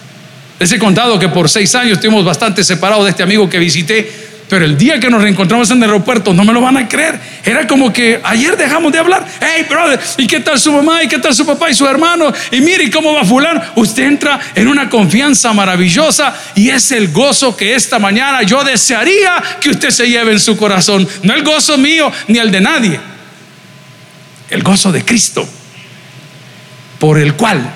Les 0.59 0.73
he 0.73 0.79
contado 0.79 1.19
que 1.19 1.29
por 1.29 1.51
seis 1.51 1.75
años 1.75 1.95
estuvimos 1.95 2.25
bastante 2.25 2.65
separados 2.65 3.05
de 3.05 3.11
este 3.11 3.23
amigo 3.23 3.49
que 3.49 3.59
visité, 3.59 4.11
pero 4.49 4.65
el 4.65 4.79
día 4.79 4.99
que 4.99 5.11
nos 5.11 5.21
reencontramos 5.21 5.71
en 5.71 5.79
el 5.79 5.85
aeropuerto, 5.85 6.33
no 6.33 6.45
me 6.45 6.53
lo 6.53 6.61
van 6.61 6.77
a 6.77 6.89
creer, 6.89 7.21
era 7.45 7.67
como 7.67 7.93
que 7.93 8.21
ayer 8.23 8.57
dejamos 8.57 8.93
de 8.93 8.99
hablar. 8.99 9.27
Hey, 9.41 9.67
brother, 9.69 10.01
¿y 10.17 10.27
qué 10.27 10.41
tal 10.41 10.59
su 10.59 10.73
mamá? 10.73 11.03
¿Y 11.03 11.09
qué 11.09 11.19
tal 11.19 11.35
su 11.35 11.45
papá 11.45 11.69
y 11.69 11.75
su 11.75 11.87
hermano? 11.87 12.33
Y 12.51 12.61
mire 12.61 12.91
cómo 12.91 13.13
va 13.13 13.25
fulano. 13.25 13.61
Usted 13.75 14.05
entra 14.05 14.39
en 14.55 14.69
una 14.69 14.89
confianza 14.89 15.53
maravillosa 15.53 16.35
y 16.55 16.71
es 16.71 16.91
el 16.93 17.13
gozo 17.13 17.57
que 17.57 17.75
esta 17.75 17.99
mañana 17.99 18.43
yo 18.43 18.63
desearía 18.65 19.43
que 19.61 19.71
usted 19.71 19.91
se 19.91 20.09
lleve 20.09 20.33
en 20.33 20.41
su 20.41 20.57
corazón. 20.57 21.07
No 21.23 21.35
el 21.35 21.43
gozo 21.43 21.77
mío 21.77 22.11
ni 22.29 22.39
el 22.39 22.51
de 22.51 22.61
nadie, 22.61 23.01
el 24.49 24.63
gozo 24.63 24.91
de 24.91 25.05
Cristo, 25.05 25.47
por 26.99 27.19
el 27.19 27.35
cual 27.35 27.69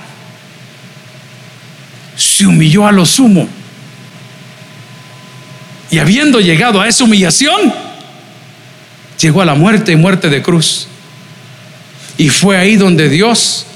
se 2.40 2.46
humilló 2.46 2.86
a 2.86 2.92
lo 2.92 3.04
sumo. 3.04 3.46
Y 5.90 5.98
habiendo 5.98 6.40
llegado 6.40 6.80
a 6.80 6.88
esa 6.88 7.04
humillación, 7.04 7.70
llegó 9.20 9.42
a 9.42 9.44
la 9.44 9.54
muerte 9.54 9.92
y 9.92 9.96
muerte 9.96 10.30
de 10.30 10.40
cruz. 10.40 10.88
Y 12.16 12.30
fue 12.30 12.56
ahí 12.56 12.76
donde 12.76 13.10
Dios 13.10 13.66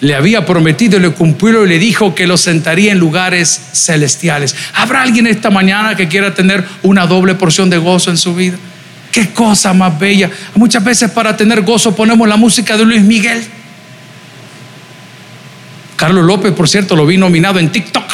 le 0.00 0.14
había 0.14 0.46
prometido 0.46 0.98
y 0.98 1.00
le 1.00 1.10
cumplió 1.10 1.64
y 1.64 1.68
le 1.68 1.80
dijo 1.80 2.14
que 2.14 2.28
lo 2.28 2.36
sentaría 2.36 2.92
en 2.92 2.98
lugares 2.98 3.60
celestiales. 3.72 4.54
¿Habrá 4.74 5.02
alguien 5.02 5.26
esta 5.26 5.50
mañana 5.50 5.96
que 5.96 6.06
quiera 6.06 6.32
tener 6.32 6.64
una 6.84 7.08
doble 7.08 7.34
porción 7.34 7.70
de 7.70 7.78
gozo 7.78 8.10
en 8.10 8.18
su 8.18 8.36
vida? 8.36 8.56
Qué 9.10 9.30
cosa 9.30 9.72
más 9.72 9.98
bella. 9.98 10.30
Muchas 10.54 10.84
veces 10.84 11.10
para 11.10 11.36
tener 11.36 11.62
gozo 11.62 11.92
ponemos 11.96 12.28
la 12.28 12.36
música 12.36 12.76
de 12.76 12.84
Luis 12.84 13.02
Miguel. 13.02 13.44
Carlos 16.04 16.26
López, 16.26 16.52
por 16.52 16.68
cierto, 16.68 16.94
lo 16.96 17.06
vi 17.06 17.16
nominado 17.16 17.58
en 17.58 17.72
TikTok. 17.72 18.04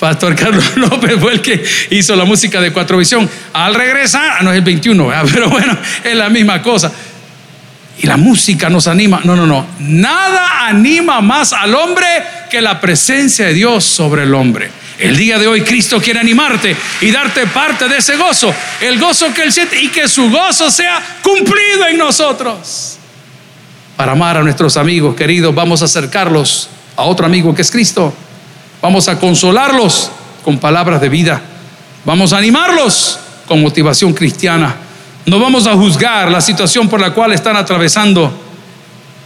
Pastor 0.00 0.34
Carlos 0.34 0.64
López 0.74 1.12
fue 1.20 1.34
el 1.34 1.40
que 1.40 1.64
hizo 1.90 2.16
la 2.16 2.24
música 2.24 2.60
de 2.60 2.72
Cuatro 2.72 2.98
Visión. 2.98 3.30
Al 3.52 3.72
regresar, 3.72 4.38
ah, 4.40 4.42
no 4.42 4.50
es 4.50 4.56
el 4.56 4.64
21, 4.64 5.12
pero 5.32 5.48
bueno, 5.48 5.78
es 6.02 6.16
la 6.16 6.28
misma 6.28 6.60
cosa. 6.60 6.90
Y 7.98 8.08
la 8.08 8.16
música 8.16 8.68
nos 8.68 8.88
anima. 8.88 9.20
No, 9.22 9.36
no, 9.36 9.46
no. 9.46 9.64
Nada 9.78 10.66
anima 10.66 11.20
más 11.20 11.52
al 11.52 11.72
hombre 11.72 12.04
que 12.50 12.60
la 12.60 12.80
presencia 12.80 13.46
de 13.46 13.54
Dios 13.54 13.84
sobre 13.84 14.24
el 14.24 14.34
hombre. 14.34 14.68
El 14.98 15.16
día 15.16 15.38
de 15.38 15.46
hoy 15.46 15.60
Cristo 15.60 16.00
quiere 16.02 16.18
animarte 16.18 16.76
y 17.00 17.12
darte 17.12 17.46
parte 17.46 17.86
de 17.86 17.98
ese 17.98 18.16
gozo. 18.16 18.52
El 18.80 18.98
gozo 18.98 19.32
que 19.32 19.44
Él 19.44 19.52
siente 19.52 19.80
y 19.80 19.86
que 19.86 20.08
su 20.08 20.28
gozo 20.30 20.68
sea 20.68 21.00
cumplido 21.22 21.86
en 21.88 21.96
nosotros. 21.96 22.98
Para 23.96 24.12
amar 24.12 24.38
a 24.38 24.42
nuestros 24.42 24.76
amigos 24.76 25.14
queridos, 25.14 25.54
vamos 25.54 25.80
a 25.82 25.84
acercarlos 25.84 26.70
a 26.96 27.04
otro 27.04 27.26
amigo 27.26 27.54
que 27.54 27.62
es 27.62 27.70
Cristo. 27.70 28.12
Vamos 28.82 29.08
a 29.08 29.18
consolarlos 29.18 30.10
con 30.44 30.58
palabras 30.58 31.00
de 31.00 31.08
vida. 31.08 31.40
Vamos 32.04 32.32
a 32.32 32.38
animarlos 32.38 33.18
con 33.46 33.60
motivación 33.60 34.12
cristiana. 34.12 34.76
No 35.26 35.38
vamos 35.38 35.66
a 35.66 35.74
juzgar 35.74 36.30
la 36.30 36.40
situación 36.40 36.88
por 36.88 37.00
la 37.00 37.12
cual 37.12 37.32
están 37.32 37.56
atravesando 37.56 38.32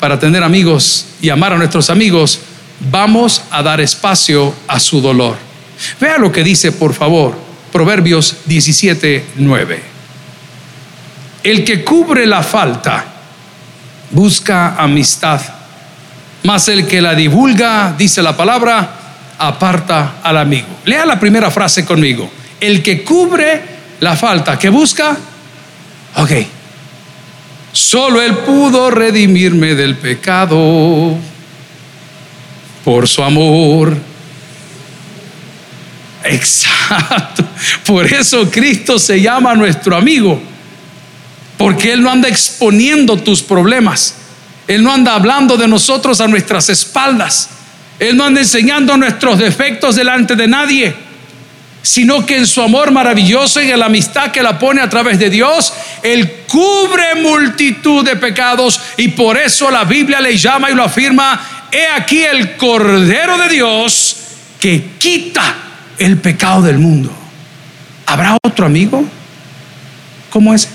para 0.00 0.18
tener 0.18 0.42
amigos 0.42 1.07
y 1.20 1.31
amar 1.31 1.53
a 1.53 1.57
nuestros 1.57 1.88
amigos. 1.90 2.40
Vamos 2.90 3.42
a 3.50 3.62
dar 3.62 3.81
espacio 3.81 4.53
a 4.66 4.81
su 4.81 5.00
dolor. 5.00 5.37
Vea 6.00 6.18
lo 6.18 6.33
que 6.33 6.42
dice, 6.42 6.72
por 6.72 6.94
favor, 6.94 7.35
Proverbios 7.72 8.37
17, 8.44 9.24
9. 9.37 9.83
El 11.42 11.64
que 11.64 11.85
cubre 11.85 12.27
la 12.27 12.42
falta 12.42 13.05
busca 14.11 14.77
amistad, 14.77 15.40
mas 16.44 16.68
el 16.68 16.87
que 16.87 17.00
la 17.00 17.14
divulga, 17.14 17.94
dice 17.96 18.22
la 18.22 18.37
palabra, 18.37 18.96
aparta 19.38 20.16
al 20.22 20.37
amigo. 20.37 20.68
Lea 20.85 21.07
la 21.07 21.18
primera 21.18 21.50
frase 21.50 21.85
conmigo. 21.85 22.30
El 22.61 22.83
que 22.83 23.02
cubre 23.02 23.62
la 24.00 24.14
falta, 24.14 24.59
que 24.59 24.68
busca, 24.68 25.16
ok. 26.16 26.30
Solo 27.72 28.20
Él 28.20 28.37
pudo 28.38 28.90
redimirme 28.90 29.74
del 29.74 29.96
pecado 29.96 31.16
por 32.85 33.09
su 33.09 33.22
amor. 33.22 33.96
Exacto. 36.24 37.44
Por 37.87 38.07
eso 38.07 38.50
Cristo 38.50 38.98
se 38.98 39.20
llama 39.20 39.54
nuestro 39.54 39.96
amigo. 39.96 40.40
Porque 41.57 41.94
Él 41.94 42.02
no 42.02 42.11
anda 42.11 42.28
exponiendo 42.28 43.16
tus 43.16 43.42
problemas. 43.42 44.23
Él 44.66 44.83
no 44.83 44.92
anda 44.92 45.14
hablando 45.14 45.57
de 45.57 45.68
nosotros 45.68 46.20
a 46.20 46.29
nuestras 46.29 46.68
espaldas. 46.68 47.50
Él 47.98 48.16
no 48.16 48.24
anda 48.24 48.40
enseñando 48.40 48.96
nuestros 48.96 49.38
defectos 49.38 49.96
delante 49.96 50.35
de 50.35 50.48
nadie, 50.48 50.94
sino 51.83 52.24
que 52.24 52.38
en 52.38 52.46
su 52.46 52.62
amor 52.62 52.90
maravilloso 52.90 53.62
y 53.62 53.70
en 53.70 53.79
la 53.79 53.87
amistad 53.87 54.31
que 54.31 54.42
la 54.42 54.59
pone 54.59 54.81
a 54.81 54.88
través 54.88 55.18
de 55.18 55.31
Dios, 55.31 55.72
Él 56.03 56.44
cubre 56.48 57.14
multitud 57.16 58.05
de 58.05 58.16
pecados 58.16 58.81
y 58.96 59.09
por 59.09 59.37
eso 59.37 59.70
la 59.70 59.85
Biblia 59.85 60.20
le 60.20 60.37
llama 60.37 60.70
y 60.70 60.74
lo 60.74 60.83
afirma, 60.83 61.68
he 61.70 61.87
aquí 61.87 62.22
el 62.22 62.57
Cordero 62.57 63.37
de 63.38 63.48
Dios 63.48 64.16
que 64.59 64.92
quita 64.98 65.55
el 65.98 66.16
pecado 66.18 66.62
del 66.62 66.79
mundo. 66.79 67.12
¿Habrá 68.07 68.38
otro 68.42 68.66
amigo? 68.66 69.05
¿Cómo 70.31 70.55
es? 70.55 70.68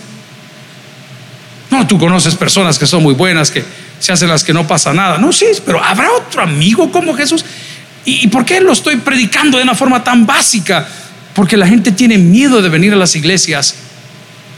No, 1.70 1.86
tú 1.86 2.00
conoces 2.00 2.36
personas 2.36 2.80
que 2.80 2.88
son 2.88 3.04
muy 3.04 3.14
buenas, 3.14 3.52
que 3.52 3.64
se 4.00 4.12
hacen 4.12 4.30
las 4.30 4.44
que 4.44 4.54
no 4.54 4.66
pasa 4.66 4.94
nada. 4.94 5.18
No, 5.18 5.32
sí, 5.32 5.46
pero 5.66 5.84
¿habrá 5.84 6.12
otro 6.12 6.42
amigo 6.42 6.92
como 6.92 7.14
Jesús? 7.14 7.46
¿Y, 8.06 8.28
por 8.28 8.46
qué 8.46 8.60
lo 8.60 8.72
estoy 8.72 8.98
predicando 8.98 9.58
de 9.58 9.64
una 9.64 9.76
forma 9.76 10.04
tan 10.04 10.26
básica? 10.26 10.88
Porque 11.34 11.58
la 11.58 11.68
gente 11.68 11.92
tiene 11.92 12.18
miedo 12.18 12.62
de 12.62 12.70
venir 12.70 12.94
a 12.94 12.96
las 12.96 13.16
iglesias. 13.16 13.76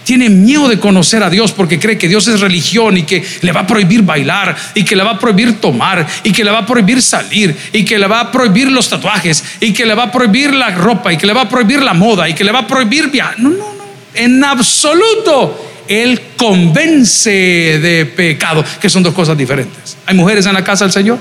Tiene 0.06 0.30
miedo 0.30 0.68
de 0.68 0.80
conocer 0.80 1.22
a 1.22 1.30
Dios 1.30 1.52
porque 1.52 1.80
cree 1.80 1.98
que 1.98 2.08
Dios 2.08 2.28
es 2.28 2.40
religión 2.40 2.98
y 2.98 3.04
que 3.04 3.24
le 3.42 3.52
va 3.52 3.62
a 3.62 3.68
prohibir 3.68 4.02
bailar 4.02 4.56
y 4.74 4.84
que 4.84 4.96
le 4.96 5.04
va 5.04 5.12
a 5.12 5.20
prohibir 5.20 5.60
tomar 5.60 6.08
y 6.24 6.32
que 6.32 6.44
le 6.44 6.50
va 6.50 6.60
a 6.60 6.66
prohibir 6.66 7.02
salir 7.02 7.56
y 7.72 7.86
que 7.86 8.00
le 8.00 8.08
va 8.08 8.22
a 8.22 8.32
prohibir 8.32 8.72
los 8.72 8.90
tatuajes 8.90 9.44
y 9.60 9.74
que 9.74 9.86
le 9.86 9.94
va 9.94 10.04
a 10.04 10.12
prohibir 10.12 10.54
la 10.56 10.72
ropa 10.72 11.14
y 11.14 11.18
que 11.18 11.28
le 11.28 11.34
va 11.34 11.42
a 11.42 11.50
prohibir 11.50 11.84
la 11.84 11.94
moda 11.94 12.28
y 12.28 12.34
que 12.34 12.44
le 12.44 12.52
va 12.52 12.60
a 12.60 12.68
prohibir 12.68 13.12
viajar. 13.12 13.40
No, 13.40 13.50
no, 13.50 13.58
no. 13.58 13.84
En 14.16 14.44
absoluto. 14.44 15.71
Él 15.88 16.22
convence 16.38 17.30
de 17.30 18.06
pecado, 18.06 18.64
que 18.80 18.90
son 18.90 19.04
dos 19.04 19.14
cosas 19.14 19.38
diferentes. 19.38 19.98
¿Hay 20.06 20.16
mujeres 20.16 20.46
en 20.46 20.54
la 20.54 20.64
casa 20.64 20.86
del 20.86 20.92
Señor? 20.92 21.20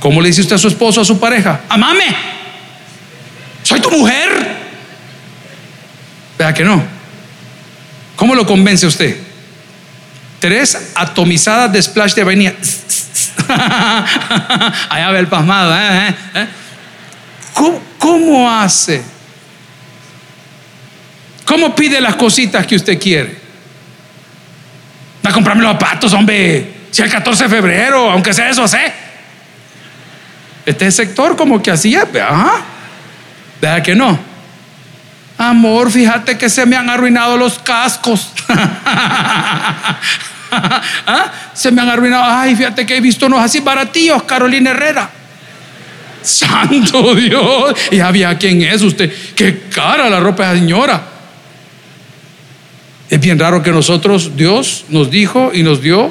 ¿Cómo 0.00 0.20
le 0.20 0.28
dice 0.28 0.40
usted 0.40 0.56
a 0.56 0.58
su 0.58 0.68
esposo, 0.68 1.00
a 1.00 1.04
su 1.04 1.20
pareja? 1.20 1.60
Amame, 1.68 2.04
soy 3.62 3.80
tu 3.80 3.90
mujer. 3.90 4.56
Vea 6.38 6.52
que 6.52 6.64
no. 6.64 6.82
¿Cómo 8.16 8.34
lo 8.34 8.46
convence 8.46 8.86
usted? 8.86 9.16
Tres 10.40 10.92
atomizadas 10.94 11.72
de 11.72 11.82
splash 11.82 12.14
de 12.14 12.24
vainilla. 12.24 12.54
Allá 14.88 15.10
ve 15.10 15.18
el 15.20 15.28
pasmado. 15.28 15.74
¿eh? 15.74 16.08
¿Eh? 16.08 16.14
¿Eh? 16.34 16.46
¿Cómo 17.98 18.50
hace? 18.50 19.02
¿Cómo 21.44 21.74
pide 21.74 22.00
las 22.00 22.16
cositas 22.16 22.66
que 22.66 22.76
usted 22.76 22.98
quiere? 23.00 23.36
Va 25.24 25.30
a 25.30 25.32
comprarme 25.32 25.62
los 25.62 25.72
zapatos, 25.72 26.12
hombre. 26.12 26.72
Si 26.90 27.02
el 27.02 27.10
14 27.10 27.44
de 27.44 27.50
febrero, 27.50 28.10
aunque 28.10 28.34
sea 28.34 28.50
eso, 28.50 28.66
sé. 28.68 28.92
Este 30.66 30.90
sector 30.90 31.36
como 31.36 31.62
que 31.62 31.70
así 31.70 31.94
es, 31.94 32.04
ajá. 32.20 32.62
Deja 33.60 33.82
que 33.82 33.94
no. 33.94 34.18
Amor, 35.38 35.90
fíjate 35.90 36.38
que 36.38 36.48
se 36.48 36.66
me 36.66 36.76
han 36.76 36.88
arruinado 36.88 37.36
los 37.36 37.58
cascos. 37.58 38.32
¿Ah? 40.50 41.32
Se 41.54 41.70
me 41.70 41.80
han 41.80 41.88
arruinado. 41.88 42.24
Ay, 42.24 42.54
fíjate 42.54 42.84
que 42.86 42.96
he 42.96 43.00
visto 43.00 43.26
unos 43.26 43.40
así 43.40 43.60
baratillos, 43.60 44.22
Carolina 44.24 44.70
Herrera. 44.70 45.10
Santo 46.22 47.14
Dios. 47.14 47.74
Y 47.90 48.00
había 48.00 48.36
quién 48.38 48.62
es 48.62 48.82
usted. 48.82 49.12
Qué 49.34 49.64
cara 49.74 50.08
la 50.08 50.20
ropa 50.20 50.48
de 50.48 50.54
la 50.54 50.60
señora. 50.60 51.11
Es 53.12 53.20
bien 53.20 53.38
raro 53.38 53.62
que 53.62 53.70
nosotros, 53.72 54.38
Dios 54.38 54.86
nos 54.88 55.10
dijo 55.10 55.50
y 55.52 55.62
nos 55.62 55.82
dio 55.82 56.10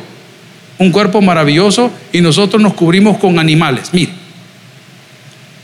un 0.78 0.92
cuerpo 0.92 1.20
maravilloso 1.20 1.92
y 2.14 2.22
nosotros 2.22 2.62
nos 2.62 2.76
cubrimos 2.76 3.18
con 3.18 3.40
animales. 3.40 3.90
Mire, 3.92 4.12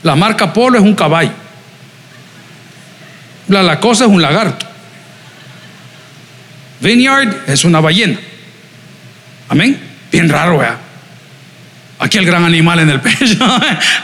la 0.02 0.16
marca 0.16 0.52
Polo 0.52 0.78
es 0.78 0.84
un 0.84 0.96
caballo. 0.96 1.30
La 3.46 3.62
Lacosa 3.62 4.06
es 4.06 4.10
un 4.10 4.20
lagarto. 4.20 4.66
Vineyard 6.80 7.48
es 7.48 7.64
una 7.64 7.78
ballena. 7.78 8.18
Amén. 9.48 9.80
Bien 10.10 10.28
raro, 10.28 10.58
¿verdad? 10.58 10.78
Aquí 12.00 12.18
el 12.18 12.26
gran 12.26 12.44
animal 12.44 12.80
en 12.80 12.90
el 12.90 13.00
pecho. 13.00 13.38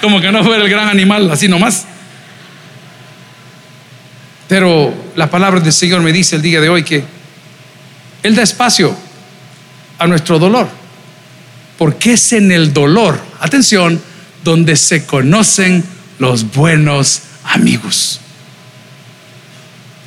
Como 0.01 0.21
que 0.21 0.31
no 0.31 0.45
fuera 0.45 0.63
el 0.63 0.71
gran 0.71 0.87
animal, 0.87 1.29
así 1.33 1.49
nomás. 1.49 1.85
Pero 4.47 4.95
la 5.17 5.29
palabra 5.29 5.59
del 5.59 5.73
Señor 5.73 6.01
me 6.01 6.13
dice 6.13 6.37
el 6.37 6.43
día 6.43 6.61
de 6.61 6.69
hoy 6.69 6.85
que 6.85 7.14
él 8.25 8.35
da 8.35 8.43
espacio 8.43 8.97
a 9.99 10.07
nuestro 10.07 10.39
dolor, 10.39 10.69
porque 11.79 12.15
es 12.15 12.33
en 12.33 12.51
el 12.51 12.73
dolor, 12.73 13.21
atención, 13.39 14.01
donde 14.43 14.77
se 14.77 15.05
conocen 15.05 15.85
los 16.19 16.51
buenos 16.53 17.23
amigos. 17.45 18.21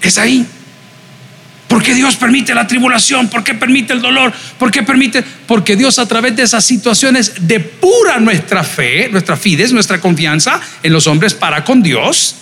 Es 0.01 0.17
ahí. 0.17 0.45
¿Por 1.67 1.83
qué 1.83 1.93
Dios 1.93 2.15
permite 2.15 2.55
la 2.55 2.65
tribulación? 2.65 3.27
¿Por 3.27 3.43
qué 3.43 3.53
permite 3.53 3.93
el 3.93 4.01
dolor? 4.01 4.33
¿Por 4.57 4.71
qué 4.71 4.81
permite? 4.81 5.23
Porque 5.45 5.75
Dios 5.75 5.99
a 5.99 6.07
través 6.07 6.35
de 6.35 6.41
esas 6.41 6.65
situaciones 6.65 7.33
depura 7.41 8.19
nuestra 8.19 8.63
fe, 8.63 9.09
nuestra 9.09 9.37
fides, 9.37 9.71
nuestra 9.73 10.01
confianza 10.01 10.59
en 10.81 10.91
los 10.91 11.05
hombres 11.05 11.35
para 11.35 11.63
con 11.63 11.83
Dios 11.83 12.35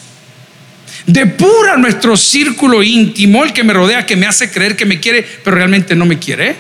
depura 1.06 1.78
nuestro 1.78 2.18
círculo 2.18 2.84
íntimo, 2.84 3.44
el 3.44 3.54
que 3.54 3.64
me 3.64 3.74
rodea, 3.74 4.06
que 4.06 4.16
me 4.16 4.26
hace 4.26 4.52
creer 4.52 4.76
que 4.76 4.86
me 4.86 5.00
quiere, 5.00 5.26
pero 5.44 5.58
realmente 5.58 5.96
no 5.96 6.06
me 6.06 6.20
quiere, 6.20 6.56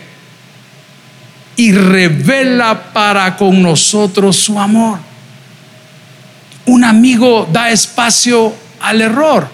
y 1.55 1.71
revela 1.71 2.91
para 2.93 3.35
con 3.37 3.61
nosotros 3.61 4.35
su 4.35 4.59
amor. 4.59 4.99
Un 6.65 6.83
amigo 6.83 7.47
da 7.51 7.69
espacio 7.69 8.53
al 8.81 9.01
error, 9.01 9.47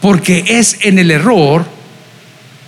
porque 0.00 0.44
es 0.46 0.78
en 0.80 0.98
el 0.98 1.10
error 1.10 1.64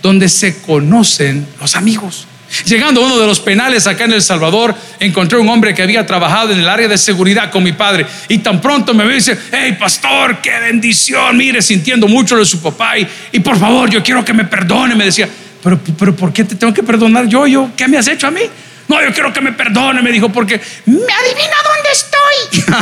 donde 0.01 0.29
se 0.29 0.61
conocen 0.61 1.47
los 1.59 1.75
amigos. 1.75 2.27
Llegando 2.65 3.01
a 3.01 3.05
uno 3.05 3.19
de 3.19 3.27
los 3.27 3.39
penales 3.39 3.87
acá 3.87 4.05
en 4.05 4.13
El 4.13 4.21
Salvador, 4.21 4.75
encontré 4.99 5.37
un 5.37 5.49
hombre 5.49 5.73
que 5.73 5.81
había 5.81 6.05
trabajado 6.05 6.51
en 6.53 6.59
el 6.59 6.69
área 6.69 6.87
de 6.87 6.97
seguridad 6.97 7.51
con 7.51 7.63
mi 7.63 7.73
padre. 7.73 8.05
Y 8.29 8.37
tan 8.39 8.61
pronto 8.61 8.93
me 8.93 9.07
dice, 9.07 9.37
hey 9.51 9.75
pastor, 9.79 10.39
qué 10.41 10.59
bendición, 10.59 11.35
mire, 11.35 11.61
sintiendo 11.61 12.07
mucho 12.07 12.37
de 12.37 12.45
su 12.45 12.61
papá. 12.61 12.97
Y, 12.97 13.07
y 13.31 13.39
por 13.39 13.57
favor, 13.57 13.89
yo 13.89 14.03
quiero 14.03 14.23
que 14.23 14.33
me 14.33 14.45
perdone. 14.45 14.95
Me 14.95 15.05
decía, 15.05 15.27
pero, 15.63 15.79
pero 15.97 16.15
¿por 16.15 16.31
qué 16.31 16.43
te 16.43 16.55
tengo 16.55 16.73
que 16.73 16.83
perdonar 16.83 17.27
yo? 17.27 17.47
yo? 17.47 17.71
¿Qué 17.75 17.87
me 17.87 17.97
has 17.97 18.07
hecho 18.07 18.27
a 18.27 18.31
mí? 18.31 18.41
No, 18.87 19.01
yo 19.01 19.11
quiero 19.11 19.33
que 19.33 19.41
me 19.41 19.51
perdone, 19.51 20.01
me 20.01 20.11
dijo, 20.11 20.29
porque 20.29 20.61
me 20.85 20.93
adivina 20.95 21.55
dónde 21.63 21.89
estoy. 21.91 22.75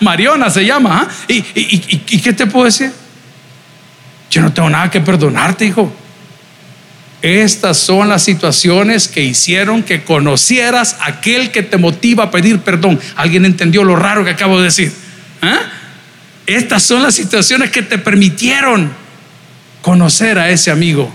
Mariona 0.00 0.48
se 0.48 0.64
llama. 0.64 1.06
¿ah? 1.06 1.14
¿Y, 1.28 1.36
y, 1.36 2.02
y 2.08 2.20
qué 2.20 2.32
te 2.32 2.46
puedo 2.46 2.64
decir? 2.64 2.90
Yo 4.30 4.40
no 4.40 4.52
tengo 4.52 4.70
nada 4.70 4.90
que 4.90 5.00
perdonarte, 5.00 5.66
hijo. 5.66 5.92
Estas 7.22 7.76
son 7.76 8.08
las 8.08 8.22
situaciones 8.22 9.06
que 9.06 9.22
hicieron 9.22 9.82
que 9.82 10.04
conocieras 10.04 10.96
aquel 11.00 11.50
que 11.50 11.62
te 11.62 11.76
motiva 11.76 12.24
a 12.24 12.30
pedir 12.30 12.60
perdón. 12.60 12.98
¿Alguien 13.16 13.44
entendió 13.44 13.84
lo 13.84 13.94
raro 13.94 14.24
que 14.24 14.30
acabo 14.30 14.58
de 14.58 14.64
decir? 14.64 14.92
¿Ah? 15.42 15.60
Estas 16.46 16.82
son 16.82 17.02
las 17.02 17.14
situaciones 17.14 17.70
que 17.70 17.82
te 17.82 17.98
permitieron 17.98 18.90
conocer 19.82 20.38
a 20.38 20.50
ese 20.50 20.70
amigo 20.70 21.12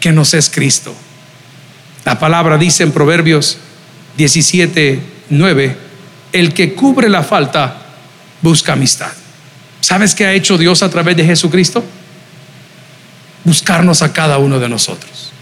que 0.00 0.12
nos 0.12 0.34
es 0.34 0.50
Cristo. 0.50 0.94
La 2.04 2.18
palabra 2.18 2.58
dice 2.58 2.82
en 2.82 2.92
Proverbios 2.92 3.58
17, 4.16 5.00
9, 5.30 5.76
el 6.32 6.52
que 6.52 6.74
cubre 6.74 7.08
la 7.08 7.22
falta 7.22 7.82
busca 8.42 8.74
amistad. 8.74 9.12
¿Sabes 9.80 10.14
qué 10.14 10.26
ha 10.26 10.32
hecho 10.32 10.58
Dios 10.58 10.82
a 10.82 10.90
través 10.90 11.16
de 11.16 11.24
Jesucristo? 11.24 11.84
Buscarnos 13.46 14.02
a 14.02 14.12
cada 14.12 14.36
uno 14.38 14.58
de 14.58 14.68
nosotros. 14.68 15.32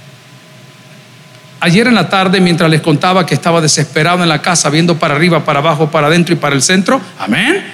Ayer 1.60 1.86
en 1.86 1.94
la 1.94 2.10
tarde, 2.10 2.40
mientras 2.40 2.70
les 2.70 2.82
contaba 2.82 3.24
que 3.24 3.34
estaba 3.34 3.62
desesperado 3.62 4.22
en 4.22 4.28
la 4.28 4.42
casa, 4.42 4.68
viendo 4.68 4.98
para 4.98 5.14
arriba, 5.14 5.46
para 5.46 5.60
abajo, 5.60 5.90
para 5.90 6.08
adentro 6.08 6.34
y 6.34 6.36
para 6.36 6.54
el 6.54 6.60
centro, 6.60 7.00
amén. 7.18 7.64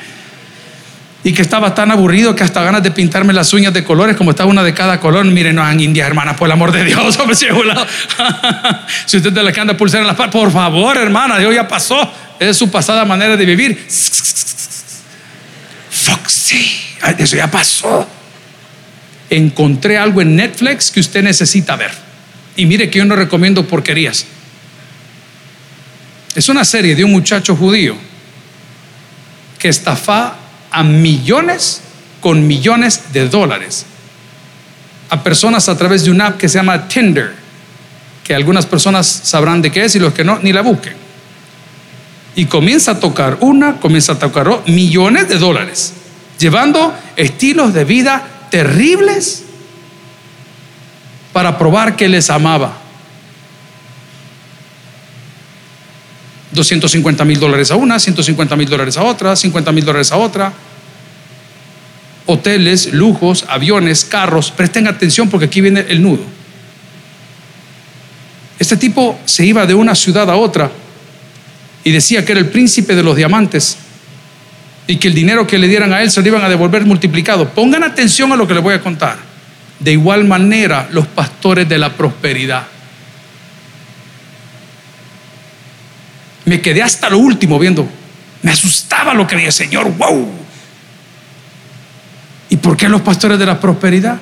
Y 1.25 1.33
que 1.33 1.43
estaba 1.43 1.75
tan 1.75 1.91
aburrido 1.91 2.37
que 2.37 2.45
hasta 2.45 2.63
ganas 2.63 2.85
de 2.85 2.93
pintarme 2.93 3.33
las 3.33 3.53
uñas 3.53 3.75
de 3.75 3.83
colores, 3.83 4.17
como 4.17 4.31
estaba 4.31 4.49
una 4.49 4.63
de 4.63 4.73
cada 4.73 5.01
color. 5.01 5.25
Miren, 5.25 5.57
no 5.57 5.65
han 5.65 5.81
indias, 5.81 6.07
hermana, 6.07 6.37
por 6.37 6.47
el 6.47 6.53
amor 6.53 6.71
de 6.71 6.85
Dios. 6.85 7.19
si 9.07 9.17
usted 9.17 9.35
te 9.35 9.43
le 9.43 9.61
anda 9.61 9.77
pulsar 9.77 10.01
en 10.01 10.07
la 10.07 10.17
par, 10.17 10.31
por 10.31 10.53
favor, 10.53 10.97
hermana, 10.97 11.39
Dios 11.39 11.53
ya 11.53 11.67
pasó. 11.67 12.11
Es 12.39 12.57
su 12.57 12.71
pasada 12.71 13.05
manera 13.05 13.37
de 13.37 13.45
vivir. 13.45 13.87
Foxy, 15.91 16.97
eso 17.19 17.37
ya 17.37 17.51
pasó 17.51 18.20
encontré 19.31 19.97
algo 19.97 20.21
en 20.21 20.37
Netflix 20.37 20.91
que 20.91 21.01
usted 21.01 21.23
necesita 21.23 21.77
ver. 21.77 21.93
Y 22.57 22.67
mire 22.67 22.91
que 22.91 22.99
yo 22.99 23.05
no 23.05 23.17
recomiendo 23.17 23.67
porquerías. 23.67 24.27
Es 26.35 26.49
una 26.49 26.65
serie 26.65 26.95
de 26.95 27.05
un 27.05 27.13
muchacho 27.13 27.57
judío 27.57 27.97
que 29.59 29.69
estafa 29.69 30.37
a 30.71 30.83
millones 30.83 31.81
con 32.21 32.47
millones 32.47 33.13
de 33.13 33.29
dólares 33.29 33.87
a 35.11 35.23
personas 35.25 35.69
a 35.69 35.77
través 35.77 36.05
de 36.05 36.11
una 36.11 36.29
app 36.29 36.39
que 36.39 36.49
se 36.49 36.59
llama 36.59 36.87
Tinder, 36.87 37.35
que 38.23 38.35
algunas 38.35 38.65
personas 38.65 39.07
sabrán 39.07 39.61
de 39.61 39.73
qué 39.73 39.85
es 39.85 39.97
y 39.97 39.99
los 39.99 40.15
que 40.15 40.23
no, 40.23 40.39
ni 40.39 40.53
la 40.53 40.63
busquen. 40.63 40.95
Y 42.37 42.47
comienza 42.47 42.93
a 42.93 43.01
tocar 43.01 43.39
una, 43.41 43.81
comienza 43.81 44.13
a 44.13 44.19
tocar 44.19 44.63
millones 44.67 45.29
de 45.29 45.39
dólares, 45.39 45.95
llevando 46.39 46.95
estilos 47.17 47.75
de 47.75 47.85
vida 47.85 48.23
terribles 48.51 49.45
para 51.33 51.57
probar 51.57 51.97
que 51.97 52.09
les 52.09 52.29
amaba. 52.31 52.77
250 56.53 57.25
mil 57.25 57.39
dólares 57.39 57.71
a 57.71 57.77
una, 57.77 57.99
150 57.99 58.57
mil 58.57 58.69
dólares 58.69 58.97
a 58.97 59.05
otra, 59.05 59.37
50 59.37 59.73
mil 59.73 59.85
dólares 59.85 60.11
a 60.11 60.17
otra. 60.17 60.53
Hoteles, 62.27 62.93
lujos, 62.93 63.45
aviones, 63.49 64.05
carros. 64.05 64.51
Presten 64.51 64.89
atención 64.89 65.29
porque 65.29 65.47
aquí 65.47 65.61
viene 65.61 65.87
el 65.89 66.03
nudo. 66.03 66.25
Este 68.59 68.77
tipo 68.77 69.19
se 69.25 69.47
iba 69.47 69.65
de 69.65 69.75
una 69.75 69.95
ciudad 69.95 70.29
a 70.29 70.37
otra 70.37 70.71
y 71.83 71.93
decía 71.93 72.25
que 72.25 72.33
era 72.33 72.41
el 72.41 72.51
príncipe 72.51 72.95
de 72.95 73.03
los 73.03 73.17
diamantes 73.17 73.79
y 74.91 74.97
que 74.97 75.07
el 75.07 75.15
dinero 75.15 75.47
que 75.47 75.57
le 75.57 75.69
dieran 75.69 75.93
a 75.93 76.03
él 76.03 76.11
se 76.11 76.21
lo 76.21 76.27
iban 76.27 76.43
a 76.43 76.49
devolver 76.49 76.85
multiplicado. 76.85 77.49
Pongan 77.51 77.85
atención 77.85 78.33
a 78.33 78.37
lo 78.37 78.49
que 78.49 78.55
les 78.55 78.63
voy 78.63 78.75
a 78.75 78.81
contar. 78.81 79.19
De 79.79 79.93
igual 79.93 80.25
manera, 80.25 80.89
los 80.91 81.07
pastores 81.07 81.69
de 81.69 81.79
la 81.79 81.93
prosperidad. 81.93 82.67
Me 86.45 86.61
quedé 86.61 86.83
hasta 86.83 87.09
lo 87.09 87.19
último 87.19 87.57
viendo. 87.59 87.89
Me 88.43 88.51
asustaba 88.51 89.15
lo 89.15 89.29
que 89.29 89.37
dije, 89.37 89.53
Señor, 89.53 89.93
wow. 89.97 90.29
¿Y 92.49 92.57
por 92.57 92.77
qué 92.77 92.89
los 92.89 93.03
pastores 93.03 93.39
de 93.39 93.47
la 93.47 93.61
prosperidad? 93.61 94.19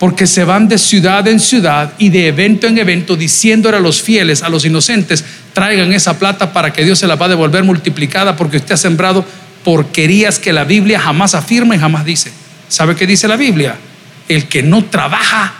Porque 0.00 0.26
se 0.26 0.42
van 0.42 0.66
de 0.66 0.78
ciudad 0.78 1.28
en 1.28 1.38
ciudad 1.38 1.92
y 1.96 2.08
de 2.08 2.26
evento 2.26 2.66
en 2.66 2.78
evento 2.78 3.14
diciéndole 3.14 3.76
a 3.76 3.80
los 3.80 4.02
fieles, 4.02 4.42
a 4.42 4.48
los 4.48 4.64
inocentes, 4.64 5.24
traigan 5.52 5.92
esa 5.92 6.18
plata 6.18 6.52
para 6.52 6.72
que 6.72 6.84
Dios 6.84 6.98
se 6.98 7.06
la 7.06 7.14
va 7.14 7.26
a 7.26 7.28
devolver 7.28 7.62
multiplicada 7.62 8.34
porque 8.34 8.56
usted 8.56 8.74
ha 8.74 8.76
sembrado 8.76 9.24
porquerías 9.64 10.38
que 10.38 10.52
la 10.52 10.64
Biblia 10.64 11.00
jamás 11.00 11.34
afirma 11.34 11.74
y 11.76 11.78
jamás 11.78 12.04
dice. 12.04 12.32
¿Sabe 12.68 12.96
qué 12.96 13.06
dice 13.06 13.28
la 13.28 13.36
Biblia? 13.36 13.76
El 14.28 14.48
que 14.48 14.62
no 14.62 14.84
trabaja, 14.84 15.54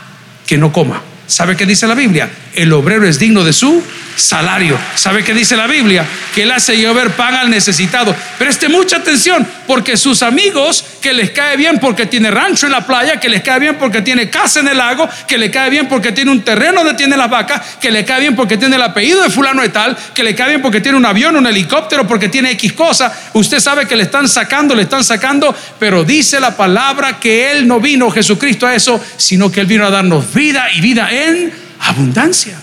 que 0.45 0.57
no 0.57 0.71
coma. 0.71 1.01
¿Sabe 1.29 1.55
qué 1.55 1.67
dice 1.67 1.85
la 1.85 1.93
Biblia? 1.93 2.27
El 2.55 2.73
obrero 2.73 3.07
es 3.07 3.19
digno 3.19 3.43
de 3.43 3.53
su 3.53 3.83
salario. 4.15 4.77
¿Sabe 4.95 5.23
qué 5.23 5.31
dice 5.31 5.55
la 5.55 5.67
Biblia? 5.67 6.03
Que 6.33 6.41
él 6.41 6.51
hace 6.51 6.75
llover 6.75 7.11
pan 7.11 7.35
al 7.35 7.51
necesitado. 7.51 8.15
Preste 8.39 8.67
mucha 8.67 8.97
atención, 8.97 9.47
porque 9.67 9.95
sus 9.95 10.23
amigos, 10.23 10.83
que 11.01 11.13
les 11.13 11.29
cae 11.29 11.55
bien 11.55 11.77
porque 11.79 12.07
tiene 12.07 12.31
rancho 12.31 12.65
en 12.65 12.71
la 12.71 12.85
playa, 12.85 13.19
que 13.19 13.29
les 13.29 13.43
cae 13.43 13.59
bien 13.59 13.75
porque 13.77 14.01
tiene 14.01 14.31
casa 14.31 14.61
en 14.61 14.69
el 14.69 14.77
lago, 14.77 15.07
que 15.27 15.37
le 15.37 15.51
cae 15.51 15.69
bien 15.69 15.87
porque 15.87 16.11
tiene 16.11 16.31
un 16.31 16.41
terreno 16.41 16.83
donde 16.83 16.95
tiene 16.95 17.15
las 17.15 17.29
vacas, 17.29 17.77
que 17.79 17.91
le 17.91 18.03
cae 18.03 18.21
bien 18.21 18.35
porque 18.35 18.57
tiene 18.57 18.75
el 18.75 18.81
apellido 18.81 19.21
de 19.21 19.29
fulano 19.29 19.61
de 19.61 19.69
tal, 19.69 19.95
que 20.15 20.23
le 20.23 20.33
cae 20.33 20.49
bien 20.49 20.61
porque 20.63 20.81
tiene 20.81 20.97
un 20.97 21.05
avión, 21.05 21.35
un 21.35 21.45
helicóptero, 21.45 22.07
porque 22.07 22.27
tiene 22.27 22.51
X 22.51 22.73
cosa. 22.73 23.13
Usted 23.33 23.59
sabe 23.59 23.85
que 23.85 23.95
le 23.95 24.03
están 24.03 24.27
sacando, 24.27 24.73
le 24.73 24.83
están 24.83 25.03
sacando, 25.03 25.55
pero 25.77 26.03
dice 26.03 26.39
la 26.39 26.57
palabra 26.57 27.19
que 27.19 27.51
Él 27.51 27.67
no 27.67 27.79
vino, 27.79 28.09
Jesucristo, 28.09 28.65
a 28.65 28.73
eso, 28.73 28.99
sino 29.15 29.51
que 29.51 29.61
Él 29.61 29.67
vino 29.67 29.85
a 29.85 29.91
darnos 29.91 30.33
vida 30.33 30.67
y 30.73 30.81
vida 30.81 31.09
en 31.27 31.51
abundancia. 31.81 32.59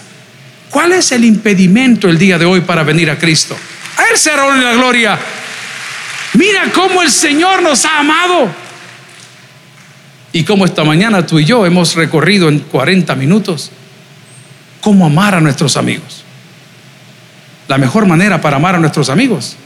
¿Cuál 0.70 0.92
es 0.92 1.12
el 1.12 1.24
impedimento 1.24 2.08
el 2.08 2.18
día 2.18 2.38
de 2.38 2.44
hoy 2.44 2.60
para 2.60 2.82
venir 2.82 3.10
a 3.10 3.18
Cristo? 3.18 3.56
A 3.96 4.12
Él 4.12 4.18
será 4.18 4.46
la 4.56 4.74
gloria. 4.74 5.18
Mira 6.34 6.70
cómo 6.72 7.02
el 7.02 7.10
Señor 7.10 7.62
nos 7.62 7.84
ha 7.84 8.00
amado. 8.00 8.48
Y 10.32 10.44
como 10.44 10.64
esta 10.64 10.84
mañana 10.84 11.26
tú 11.26 11.38
y 11.38 11.44
yo 11.44 11.64
hemos 11.64 11.94
recorrido 11.94 12.48
en 12.48 12.58
40 12.58 13.14
minutos 13.14 13.70
cómo 14.80 15.06
amar 15.06 15.34
a 15.34 15.40
nuestros 15.40 15.76
amigos. 15.76 16.24
La 17.68 17.78
mejor 17.78 18.06
manera 18.06 18.40
para 18.40 18.56
amar 18.56 18.74
a 18.74 18.78
nuestros 18.78 19.08
amigos 19.08 19.56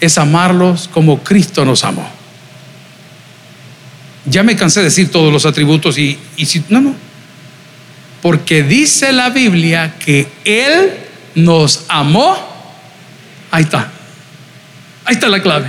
es 0.00 0.16
amarlos 0.18 0.88
como 0.92 1.18
Cristo 1.22 1.64
nos 1.64 1.84
amó. 1.84 2.08
Ya 4.26 4.42
me 4.42 4.56
cansé 4.56 4.80
de 4.80 4.84
decir 4.84 5.10
todos 5.10 5.32
los 5.32 5.44
atributos 5.44 5.98
y, 5.98 6.18
y 6.36 6.46
si 6.46 6.64
no, 6.68 6.80
no, 6.80 6.94
porque 8.24 8.62
dice 8.62 9.12
la 9.12 9.28
Biblia 9.28 9.96
que 9.98 10.26
Él 10.46 10.94
nos 11.34 11.84
amó. 11.88 12.34
Ahí 13.50 13.64
está. 13.64 13.90
Ahí 15.04 15.12
está 15.12 15.28
la 15.28 15.42
clave. 15.42 15.66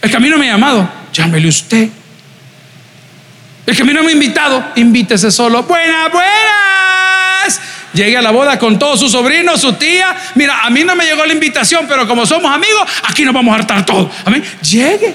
El 0.00 0.10
camino 0.10 0.38
me 0.38 0.48
ha 0.48 0.52
llamado. 0.54 0.88
Llámele 1.12 1.46
usted. 1.46 1.90
El 3.66 3.76
camino 3.76 4.02
me 4.02 4.08
ha 4.08 4.12
invitado. 4.12 4.64
Invítese 4.76 5.30
solo. 5.30 5.64
Buenas, 5.64 6.10
buenas. 6.10 7.60
Llegué 7.92 8.16
a 8.16 8.22
la 8.22 8.30
boda 8.30 8.58
con 8.58 8.78
todos 8.78 8.98
sus 8.98 9.12
sobrinos, 9.12 9.60
su 9.60 9.74
tía. 9.74 10.16
Mira, 10.36 10.64
a 10.64 10.70
mí 10.70 10.84
no 10.84 10.96
me 10.96 11.04
llegó 11.04 11.26
la 11.26 11.34
invitación, 11.34 11.84
pero 11.86 12.08
como 12.08 12.24
somos 12.24 12.50
amigos, 12.50 12.80
aquí 13.06 13.26
nos 13.26 13.34
vamos 13.34 13.52
a 13.52 13.58
hartar 13.58 13.84
todos. 13.84 14.10
Amén. 14.24 14.42
Llegue. 14.62 15.14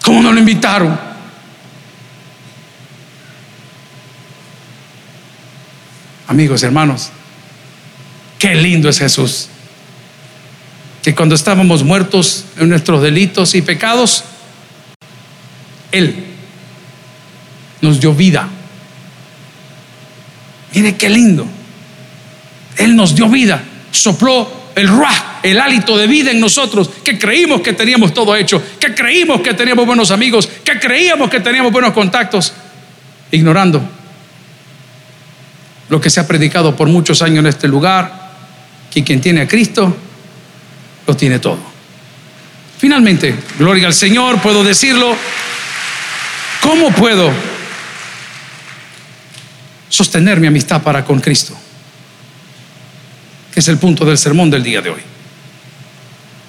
¿Cómo 0.00 0.22
no 0.22 0.32
lo 0.32 0.38
invitaron? 0.38 1.09
Amigos, 6.30 6.62
hermanos, 6.62 7.10
qué 8.38 8.54
lindo 8.54 8.88
es 8.88 9.00
Jesús. 9.00 9.48
Que 11.02 11.12
cuando 11.12 11.34
estábamos 11.34 11.82
muertos 11.82 12.44
en 12.56 12.68
nuestros 12.68 13.02
delitos 13.02 13.56
y 13.56 13.62
pecados, 13.62 14.22
Él 15.90 16.14
nos 17.80 17.98
dio 17.98 18.14
vida. 18.14 18.48
Mire 20.72 20.94
qué 20.94 21.08
lindo. 21.08 21.48
Él 22.76 22.94
nos 22.94 23.16
dio 23.16 23.28
vida, 23.28 23.64
sopló 23.90 24.70
el 24.76 24.86
ruah, 24.86 25.40
el 25.42 25.60
hálito 25.60 25.98
de 25.98 26.06
vida 26.06 26.30
en 26.30 26.38
nosotros, 26.38 26.90
que 27.02 27.18
creímos 27.18 27.60
que 27.60 27.72
teníamos 27.72 28.14
todo 28.14 28.36
hecho, 28.36 28.62
que 28.78 28.94
creímos 28.94 29.40
que 29.40 29.54
teníamos 29.54 29.84
buenos 29.84 30.12
amigos, 30.12 30.48
que 30.62 30.78
creíamos 30.78 31.28
que 31.28 31.40
teníamos 31.40 31.72
buenos 31.72 31.92
contactos, 31.92 32.52
ignorando 33.32 33.99
lo 35.90 36.00
que 36.00 36.08
se 36.08 36.20
ha 36.20 36.26
predicado 36.26 36.74
por 36.74 36.88
muchos 36.88 37.20
años 37.20 37.40
en 37.40 37.46
este 37.48 37.68
lugar, 37.68 38.30
que 38.90 39.04
quien 39.04 39.20
tiene 39.20 39.42
a 39.42 39.48
Cristo, 39.48 39.94
lo 41.06 41.16
tiene 41.16 41.40
todo. 41.40 41.58
Finalmente, 42.78 43.34
gloria 43.58 43.88
al 43.88 43.92
Señor, 43.92 44.40
puedo 44.40 44.64
decirlo, 44.64 45.14
¿cómo 46.62 46.90
puedo 46.92 47.30
sostener 49.88 50.40
mi 50.40 50.46
amistad 50.46 50.80
para 50.80 51.04
con 51.04 51.20
Cristo? 51.20 51.58
Que 53.52 53.58
es 53.58 53.68
el 53.68 53.78
punto 53.78 54.04
del 54.04 54.16
sermón 54.16 54.48
del 54.48 54.62
día 54.62 54.80
de 54.80 54.90
hoy. 54.90 55.00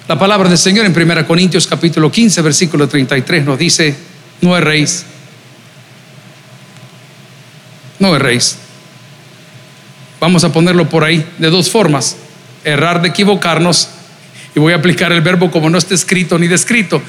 La 0.06 0.16
palabra 0.18 0.48
del 0.48 0.58
Señor 0.58 0.86
en 0.86 0.96
1 0.96 1.26
Corintios 1.26 1.66
capítulo 1.66 2.12
15, 2.12 2.42
versículo 2.42 2.88
33 2.88 3.44
nos 3.44 3.58
dice, 3.58 3.96
no 4.40 4.56
erréis, 4.56 5.04
no 7.98 8.14
erréis. 8.14 8.61
Vamos 10.22 10.44
a 10.44 10.52
ponerlo 10.52 10.88
por 10.88 11.02
ahí 11.02 11.26
de 11.38 11.50
dos 11.50 11.68
formas, 11.68 12.16
errar 12.62 13.02
de 13.02 13.08
equivocarnos, 13.08 13.88
y 14.54 14.60
voy 14.60 14.72
a 14.72 14.76
aplicar 14.76 15.10
el 15.10 15.20
verbo 15.20 15.50
como 15.50 15.68
no 15.68 15.76
está 15.76 15.96
escrito 15.96 16.38
ni 16.38 16.46
descrito, 16.46 17.02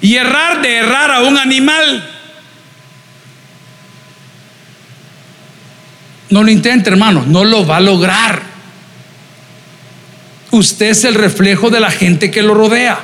y 0.00 0.16
errar 0.16 0.60
de 0.62 0.78
errar 0.78 1.12
a 1.12 1.20
un 1.20 1.38
animal. 1.38 2.10
No 6.28 6.42
lo 6.42 6.50
intente, 6.50 6.90
hermano, 6.90 7.24
no 7.24 7.44
lo 7.44 7.64
va 7.64 7.76
a 7.76 7.80
lograr. 7.80 8.42
Usted 10.50 10.86
es 10.86 11.04
el 11.04 11.14
reflejo 11.14 11.70
de 11.70 11.78
la 11.78 11.92
gente 11.92 12.32
que 12.32 12.42
lo 12.42 12.52
rodea. 12.52 12.98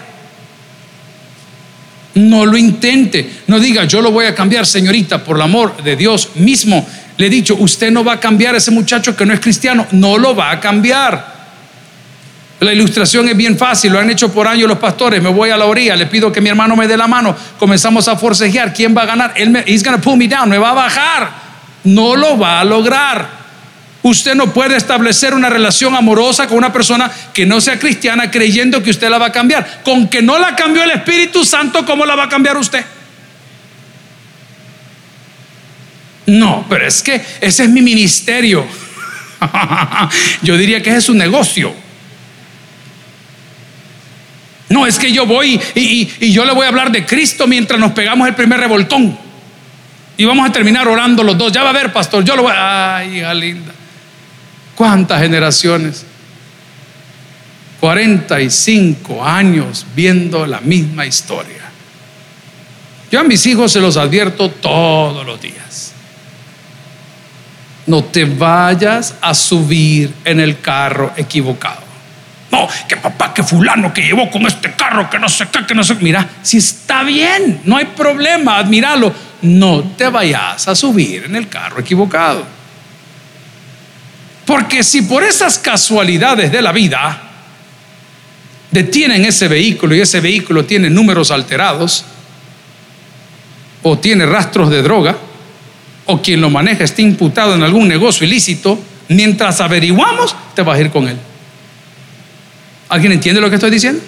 No 2.14 2.44
lo 2.44 2.56
intente. 2.56 3.30
No 3.46 3.58
diga, 3.58 3.84
yo 3.84 4.02
lo 4.02 4.10
voy 4.10 4.26
a 4.26 4.34
cambiar, 4.34 4.66
señorita, 4.66 5.24
por 5.24 5.36
el 5.36 5.42
amor 5.42 5.82
de 5.82 5.96
Dios 5.96 6.30
mismo. 6.36 6.86
Le 7.16 7.26
he 7.26 7.30
dicho, 7.30 7.56
usted 7.56 7.90
no 7.90 8.04
va 8.04 8.14
a 8.14 8.20
cambiar 8.20 8.54
a 8.54 8.58
ese 8.58 8.70
muchacho 8.70 9.16
que 9.16 9.24
no 9.24 9.32
es 9.32 9.40
cristiano. 9.40 9.86
No 9.92 10.18
lo 10.18 10.34
va 10.34 10.50
a 10.50 10.60
cambiar. 10.60 11.32
La 12.60 12.72
ilustración 12.72 13.28
es 13.28 13.36
bien 13.36 13.58
fácil, 13.58 13.92
lo 13.92 13.98
han 13.98 14.08
hecho 14.10 14.32
por 14.32 14.46
años 14.46 14.68
los 14.68 14.78
pastores. 14.78 15.20
Me 15.20 15.30
voy 15.30 15.50
a 15.50 15.56
la 15.56 15.64
orilla, 15.64 15.96
le 15.96 16.06
pido 16.06 16.30
que 16.30 16.40
mi 16.40 16.48
hermano 16.48 16.76
me 16.76 16.86
dé 16.86 16.96
la 16.96 17.08
mano. 17.08 17.34
Comenzamos 17.58 18.06
a 18.06 18.16
forcejear. 18.16 18.72
¿Quién 18.72 18.96
va 18.96 19.02
a 19.02 19.06
ganar? 19.06 19.32
Él 19.36 19.50
me, 19.50 19.64
he's 19.66 19.82
gonna 19.82 20.00
pull 20.00 20.16
me 20.16 20.28
down, 20.28 20.48
me 20.48 20.58
va 20.58 20.70
a 20.70 20.74
bajar. 20.74 21.30
No 21.84 22.14
lo 22.14 22.38
va 22.38 22.60
a 22.60 22.64
lograr. 22.64 23.41
Usted 24.02 24.34
no 24.34 24.52
puede 24.52 24.76
establecer 24.76 25.32
una 25.32 25.48
relación 25.48 25.94
amorosa 25.94 26.48
con 26.48 26.58
una 26.58 26.72
persona 26.72 27.10
que 27.32 27.46
no 27.46 27.60
sea 27.60 27.78
cristiana 27.78 28.30
creyendo 28.30 28.82
que 28.82 28.90
usted 28.90 29.08
la 29.08 29.18
va 29.18 29.26
a 29.26 29.32
cambiar. 29.32 29.82
Con 29.84 30.08
que 30.08 30.20
no 30.20 30.38
la 30.38 30.56
cambió 30.56 30.82
el 30.82 30.90
Espíritu 30.90 31.44
Santo, 31.44 31.86
¿cómo 31.86 32.04
la 32.04 32.16
va 32.16 32.24
a 32.24 32.28
cambiar 32.28 32.56
usted? 32.56 32.84
No, 36.26 36.66
pero 36.68 36.86
es 36.86 37.02
que 37.02 37.24
ese 37.40 37.64
es 37.64 37.68
mi 37.68 37.80
ministerio. 37.80 38.66
yo 40.42 40.56
diría 40.56 40.82
que 40.82 40.90
ese 40.90 40.98
es 40.98 41.08
un 41.08 41.18
negocio. 41.18 41.72
No, 44.68 44.86
es 44.86 44.98
que 44.98 45.12
yo 45.12 45.26
voy 45.26 45.60
y, 45.74 46.32
yo 46.32 46.44
le 46.44 46.52
voy 46.52 46.64
a 46.64 46.68
hablar 46.68 46.90
de 46.90 47.04
Cristo 47.04 47.46
mientras 47.46 47.78
nos 47.78 47.92
pegamos 47.92 48.26
el 48.26 48.34
primer 48.34 48.58
revoltón. 48.58 49.16
Y 50.16 50.24
vamos 50.24 50.48
a 50.48 50.52
terminar 50.52 50.88
orando 50.88 51.22
los 51.22 51.38
dos. 51.38 51.52
Ya 51.52 51.62
va 51.62 51.70
a 51.70 51.74
ver, 51.74 51.92
pastor, 51.92 52.24
yo 52.24 52.34
lo 52.34 52.42
voy 52.42 52.52
a... 52.52 52.96
Ay, 52.96 53.18
hija 53.18 53.34
linda. 53.34 53.72
¿Cuántas 54.82 55.22
generaciones? 55.22 56.04
45 57.78 59.24
años 59.24 59.86
viendo 59.94 60.44
la 60.44 60.58
misma 60.58 61.06
historia. 61.06 61.70
Yo 63.08 63.20
a 63.20 63.22
mis 63.22 63.46
hijos 63.46 63.70
se 63.70 63.80
los 63.80 63.96
advierto 63.96 64.50
todos 64.50 65.24
los 65.24 65.40
días. 65.40 65.92
No 67.86 68.02
te 68.02 68.24
vayas 68.24 69.14
a 69.20 69.34
subir 69.34 70.12
en 70.24 70.40
el 70.40 70.60
carro 70.60 71.12
equivocado. 71.16 71.84
No, 72.50 72.66
que 72.88 72.96
papá, 72.96 73.32
que 73.32 73.44
fulano 73.44 73.94
que 73.94 74.02
llevó 74.02 74.28
con 74.32 74.44
este 74.46 74.72
carro, 74.72 75.08
que 75.08 75.20
no 75.20 75.28
sé 75.28 75.46
qué, 75.52 75.64
que 75.64 75.76
no 75.76 75.84
sé. 75.84 75.94
Mira, 76.00 76.28
si 76.42 76.56
está 76.58 77.04
bien, 77.04 77.60
no 77.66 77.76
hay 77.76 77.84
problema, 77.84 78.58
admíralo. 78.58 79.14
No 79.42 79.84
te 79.96 80.08
vayas 80.08 80.66
a 80.66 80.74
subir 80.74 81.22
en 81.26 81.36
el 81.36 81.48
carro 81.48 81.78
equivocado. 81.78 82.61
Porque 84.44 84.82
si 84.82 85.02
por 85.02 85.22
esas 85.22 85.58
casualidades 85.58 86.50
de 86.50 86.62
la 86.62 86.72
vida 86.72 87.30
detienen 88.70 89.24
ese 89.24 89.48
vehículo 89.48 89.94
y 89.94 90.00
ese 90.00 90.20
vehículo 90.20 90.64
tiene 90.64 90.90
números 90.90 91.30
alterados, 91.30 92.04
o 93.82 93.98
tiene 93.98 94.26
rastros 94.26 94.70
de 94.70 94.82
droga, 94.82 95.16
o 96.06 96.22
quien 96.22 96.40
lo 96.40 96.50
maneja 96.50 96.84
está 96.84 97.02
imputado 97.02 97.54
en 97.54 97.62
algún 97.62 97.88
negocio 97.88 98.26
ilícito, 98.26 98.78
mientras 99.08 99.60
averiguamos, 99.60 100.34
te 100.54 100.62
vas 100.62 100.78
a 100.78 100.80
ir 100.80 100.90
con 100.90 101.08
él. 101.08 101.16
¿Alguien 102.88 103.12
entiende 103.12 103.40
lo 103.40 103.48
que 103.48 103.56
estoy 103.56 103.70
diciendo? 103.70 104.02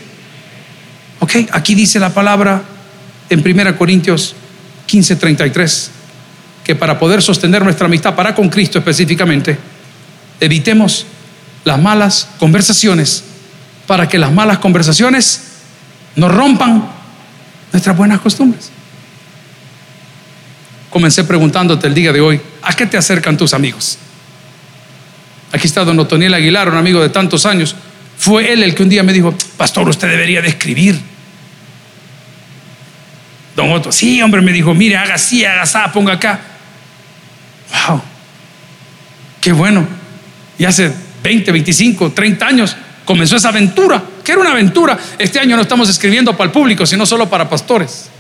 Ok, 1.20 1.36
aquí 1.52 1.74
dice 1.74 1.98
la 1.98 2.12
palabra 2.12 2.62
en 3.30 3.40
1 3.40 3.76
Corintios 3.76 4.34
15:33, 4.86 5.90
que 6.64 6.74
para 6.74 6.98
poder 6.98 7.22
sostener 7.22 7.62
nuestra 7.62 7.86
amistad 7.86 8.14
para 8.14 8.34
con 8.34 8.48
Cristo 8.48 8.78
específicamente, 8.78 9.58
evitemos 10.44 11.06
las 11.64 11.80
malas 11.80 12.28
conversaciones 12.38 13.24
para 13.86 14.08
que 14.08 14.18
las 14.18 14.32
malas 14.32 14.58
conversaciones 14.58 15.42
no 16.16 16.28
rompan 16.28 16.88
nuestras 17.72 17.96
buenas 17.96 18.20
costumbres. 18.20 18.70
Comencé 20.90 21.24
preguntándote 21.24 21.86
el 21.86 21.94
día 21.94 22.12
de 22.12 22.20
hoy, 22.20 22.40
¿a 22.62 22.72
qué 22.74 22.86
te 22.86 22.96
acercan 22.96 23.36
tus 23.36 23.52
amigos? 23.52 23.98
Aquí 25.52 25.66
está 25.66 25.84
don 25.84 25.98
Otoniel 25.98 26.34
Aguilar, 26.34 26.68
un 26.68 26.76
amigo 26.76 27.00
de 27.00 27.08
tantos 27.08 27.46
años. 27.46 27.74
Fue 28.16 28.52
él 28.52 28.62
el 28.62 28.74
que 28.74 28.82
un 28.82 28.88
día 28.88 29.02
me 29.02 29.12
dijo, 29.12 29.34
pastor, 29.56 29.88
usted 29.88 30.08
debería 30.08 30.40
de 30.40 30.48
escribir. 30.48 31.00
Don 33.56 33.70
Otto, 33.72 33.92
sí, 33.92 34.20
hombre, 34.22 34.40
me 34.40 34.52
dijo, 34.52 34.74
mire, 34.74 34.96
haga 34.96 35.14
así, 35.14 35.44
haga 35.44 35.62
así, 35.62 35.78
ponga 35.92 36.14
acá. 36.14 36.40
Wow, 37.88 38.02
qué 39.40 39.52
bueno. 39.52 40.03
Y 40.58 40.64
hace 40.64 40.92
20, 41.22 41.52
25, 41.52 42.12
30 42.12 42.46
años 42.46 42.76
comenzó 43.04 43.36
esa 43.36 43.48
aventura. 43.48 44.02
¿Qué 44.22 44.32
era 44.32 44.40
una 44.40 44.50
aventura? 44.50 44.98
Este 45.18 45.38
año 45.40 45.56
no 45.56 45.62
estamos 45.62 45.88
escribiendo 45.88 46.36
para 46.36 46.46
el 46.46 46.52
público, 46.52 46.86
sino 46.86 47.04
solo 47.06 47.28
para 47.28 47.48
pastores. 47.48 48.10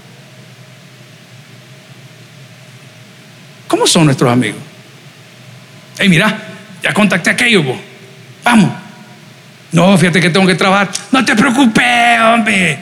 ¿Cómo 3.68 3.86
son 3.86 4.06
nuestros 4.06 4.30
amigos? 4.30 4.60
Hey, 5.98 6.08
mira, 6.08 6.36
ya 6.82 6.92
contacté 6.92 7.30
a 7.30 7.32
aquello, 7.32 7.64
vamos. 8.42 8.70
No, 9.72 9.96
fíjate 9.98 10.20
que 10.20 10.30
tengo 10.30 10.46
que 10.46 10.54
trabajar. 10.54 10.90
No 11.10 11.24
te 11.24 11.34
preocupes, 11.34 12.20
hombre. 12.20 12.78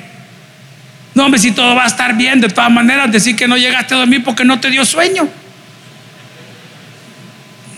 No, 1.14 1.26
hombre, 1.26 1.40
si 1.40 1.52
todo 1.52 1.74
va 1.74 1.84
a 1.84 1.86
estar 1.86 2.14
bien, 2.16 2.40
de 2.40 2.48
todas 2.48 2.70
maneras, 2.70 3.10
decir 3.10 3.36
que 3.36 3.46
no 3.46 3.56
llegaste 3.56 3.94
a 3.94 3.98
dormir 3.98 4.22
porque 4.24 4.44
no 4.44 4.60
te 4.60 4.70
dio 4.70 4.84
sueño. 4.84 5.28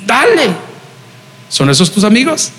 Dale. 0.07 0.74
¿Son 1.55 1.71
esos 1.71 1.93
tus 1.93 2.03
amigos? 2.03 2.51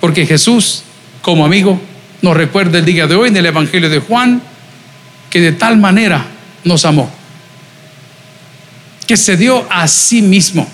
Porque 0.00 0.24
Jesús, 0.24 0.84
como 1.20 1.44
amigo, 1.44 1.80
nos 2.22 2.36
recuerda 2.36 2.78
el 2.78 2.84
día 2.84 3.08
de 3.08 3.16
hoy 3.16 3.28
en 3.28 3.36
el 3.36 3.46
Evangelio 3.46 3.90
de 3.90 3.98
Juan, 3.98 4.40
que 5.30 5.40
de 5.40 5.50
tal 5.50 5.76
manera 5.76 6.24
nos 6.62 6.84
amó, 6.84 7.10
que 9.08 9.16
se 9.16 9.36
dio 9.36 9.66
a 9.68 9.88
sí 9.88 10.22
mismo, 10.22 10.70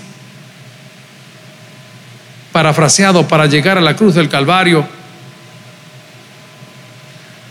parafraseado 2.52 3.26
para 3.26 3.46
llegar 3.46 3.78
a 3.78 3.80
la 3.80 3.96
cruz 3.96 4.14
del 4.14 4.28
Calvario, 4.28 4.86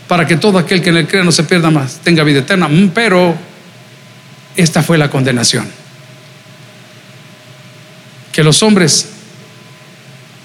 para 0.06 0.24
que 0.24 0.36
todo 0.36 0.56
aquel 0.56 0.80
que 0.82 0.90
en 0.90 0.98
él 0.98 1.08
crea 1.08 1.24
no 1.24 1.32
se 1.32 1.42
pierda 1.42 1.72
más, 1.72 1.98
tenga 2.04 2.22
vida 2.22 2.38
eterna. 2.38 2.70
Pero 2.94 3.34
esta 4.54 4.84
fue 4.84 4.98
la 4.98 5.10
condenación 5.10 5.79
que 8.32 8.44
los 8.44 8.62
hombres 8.62 9.10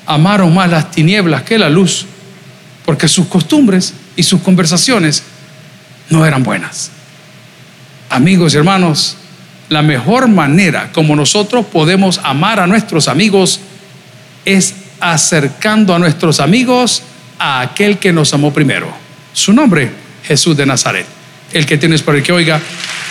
amaron 0.06 0.54
más 0.54 0.70
las 0.70 0.92
tinieblas 0.92 1.44
que 1.44 1.58
la 1.58 1.70
luz, 1.70 2.06
porque 2.86 3.08
sus 3.08 3.28
costumbres 3.28 3.94
y 4.16 4.24
sus 4.24 4.42
conversaciones 4.42 5.24
no 6.10 6.26
eran 6.26 6.44
buenas. 6.44 6.92
Amigos 8.10 8.54
y 8.54 8.58
hermanos, 8.58 9.18
la 9.70 9.82
mejor 9.82 10.28
manera 10.28 10.92
como 10.94 11.16
nosotros 11.16 11.66
podemos 11.66 12.20
amar 12.24 12.60
a 12.60 12.68
nuestros 12.68 13.08
amigos 13.08 13.60
es 14.46 14.76
acercando 15.00 15.94
a 15.94 16.00
nuestros 16.00 16.40
amigos 16.40 17.02
a 17.40 17.62
aquel 17.62 17.98
que 17.98 18.14
nos 18.14 18.34
amó 18.34 18.54
primero. 18.54 18.94
Su 19.34 19.54
nombre, 19.54 19.92
Jesús 20.24 20.56
de 20.56 20.66
Nazaret. 20.66 21.14
El 21.54 21.66
que 21.66 21.78
tienes 21.78 22.02
por 22.02 22.16
el 22.16 22.24
que 22.24 22.32
oiga, 22.32 22.62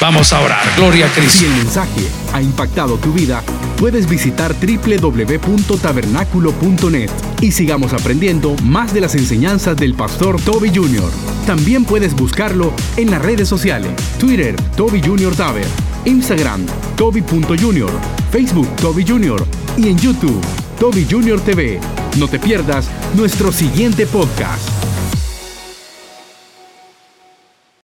vamos 0.00 0.32
a 0.32 0.40
orar. 0.40 0.64
Gloria 0.76 1.06
a 1.06 1.10
Cristo. 1.10 1.38
Si 1.38 1.44
el 1.46 1.52
mensaje 1.52 2.02
ha 2.32 2.42
impactado 2.42 2.96
tu 2.98 3.12
vida, 3.12 3.42
puedes 3.78 4.08
visitar 4.08 4.54
www.tabernaculo.net 4.54 7.10
y 7.40 7.52
sigamos 7.52 7.92
aprendiendo 7.92 8.56
más 8.62 8.92
de 8.92 9.00
las 9.00 9.14
enseñanzas 9.14 9.76
del 9.76 9.94
pastor 9.94 10.40
Toby 10.40 10.72
Jr. 10.74 11.10
También 11.46 11.84
puedes 11.84 12.14
buscarlo 12.14 12.72
en 12.96 13.10
las 13.10 13.22
redes 13.22 13.48
sociales, 13.48 13.92
Twitter, 14.18 14.56
Toby 14.76 15.00
Jr. 15.02 15.36
Taver, 15.36 15.66
Instagram, 16.04 16.66
Toby.Junior, 16.96 17.90
Facebook, 18.30 18.68
Toby 18.76 19.04
Jr. 19.06 19.46
y 19.76 19.88
en 19.88 19.98
YouTube, 19.98 20.40
Toby 20.78 21.06
Jr. 21.10 21.40
TV. 21.40 21.80
No 22.18 22.28
te 22.28 22.38
pierdas 22.38 22.88
nuestro 23.14 23.52
siguiente 23.52 24.06
podcast. 24.06 24.73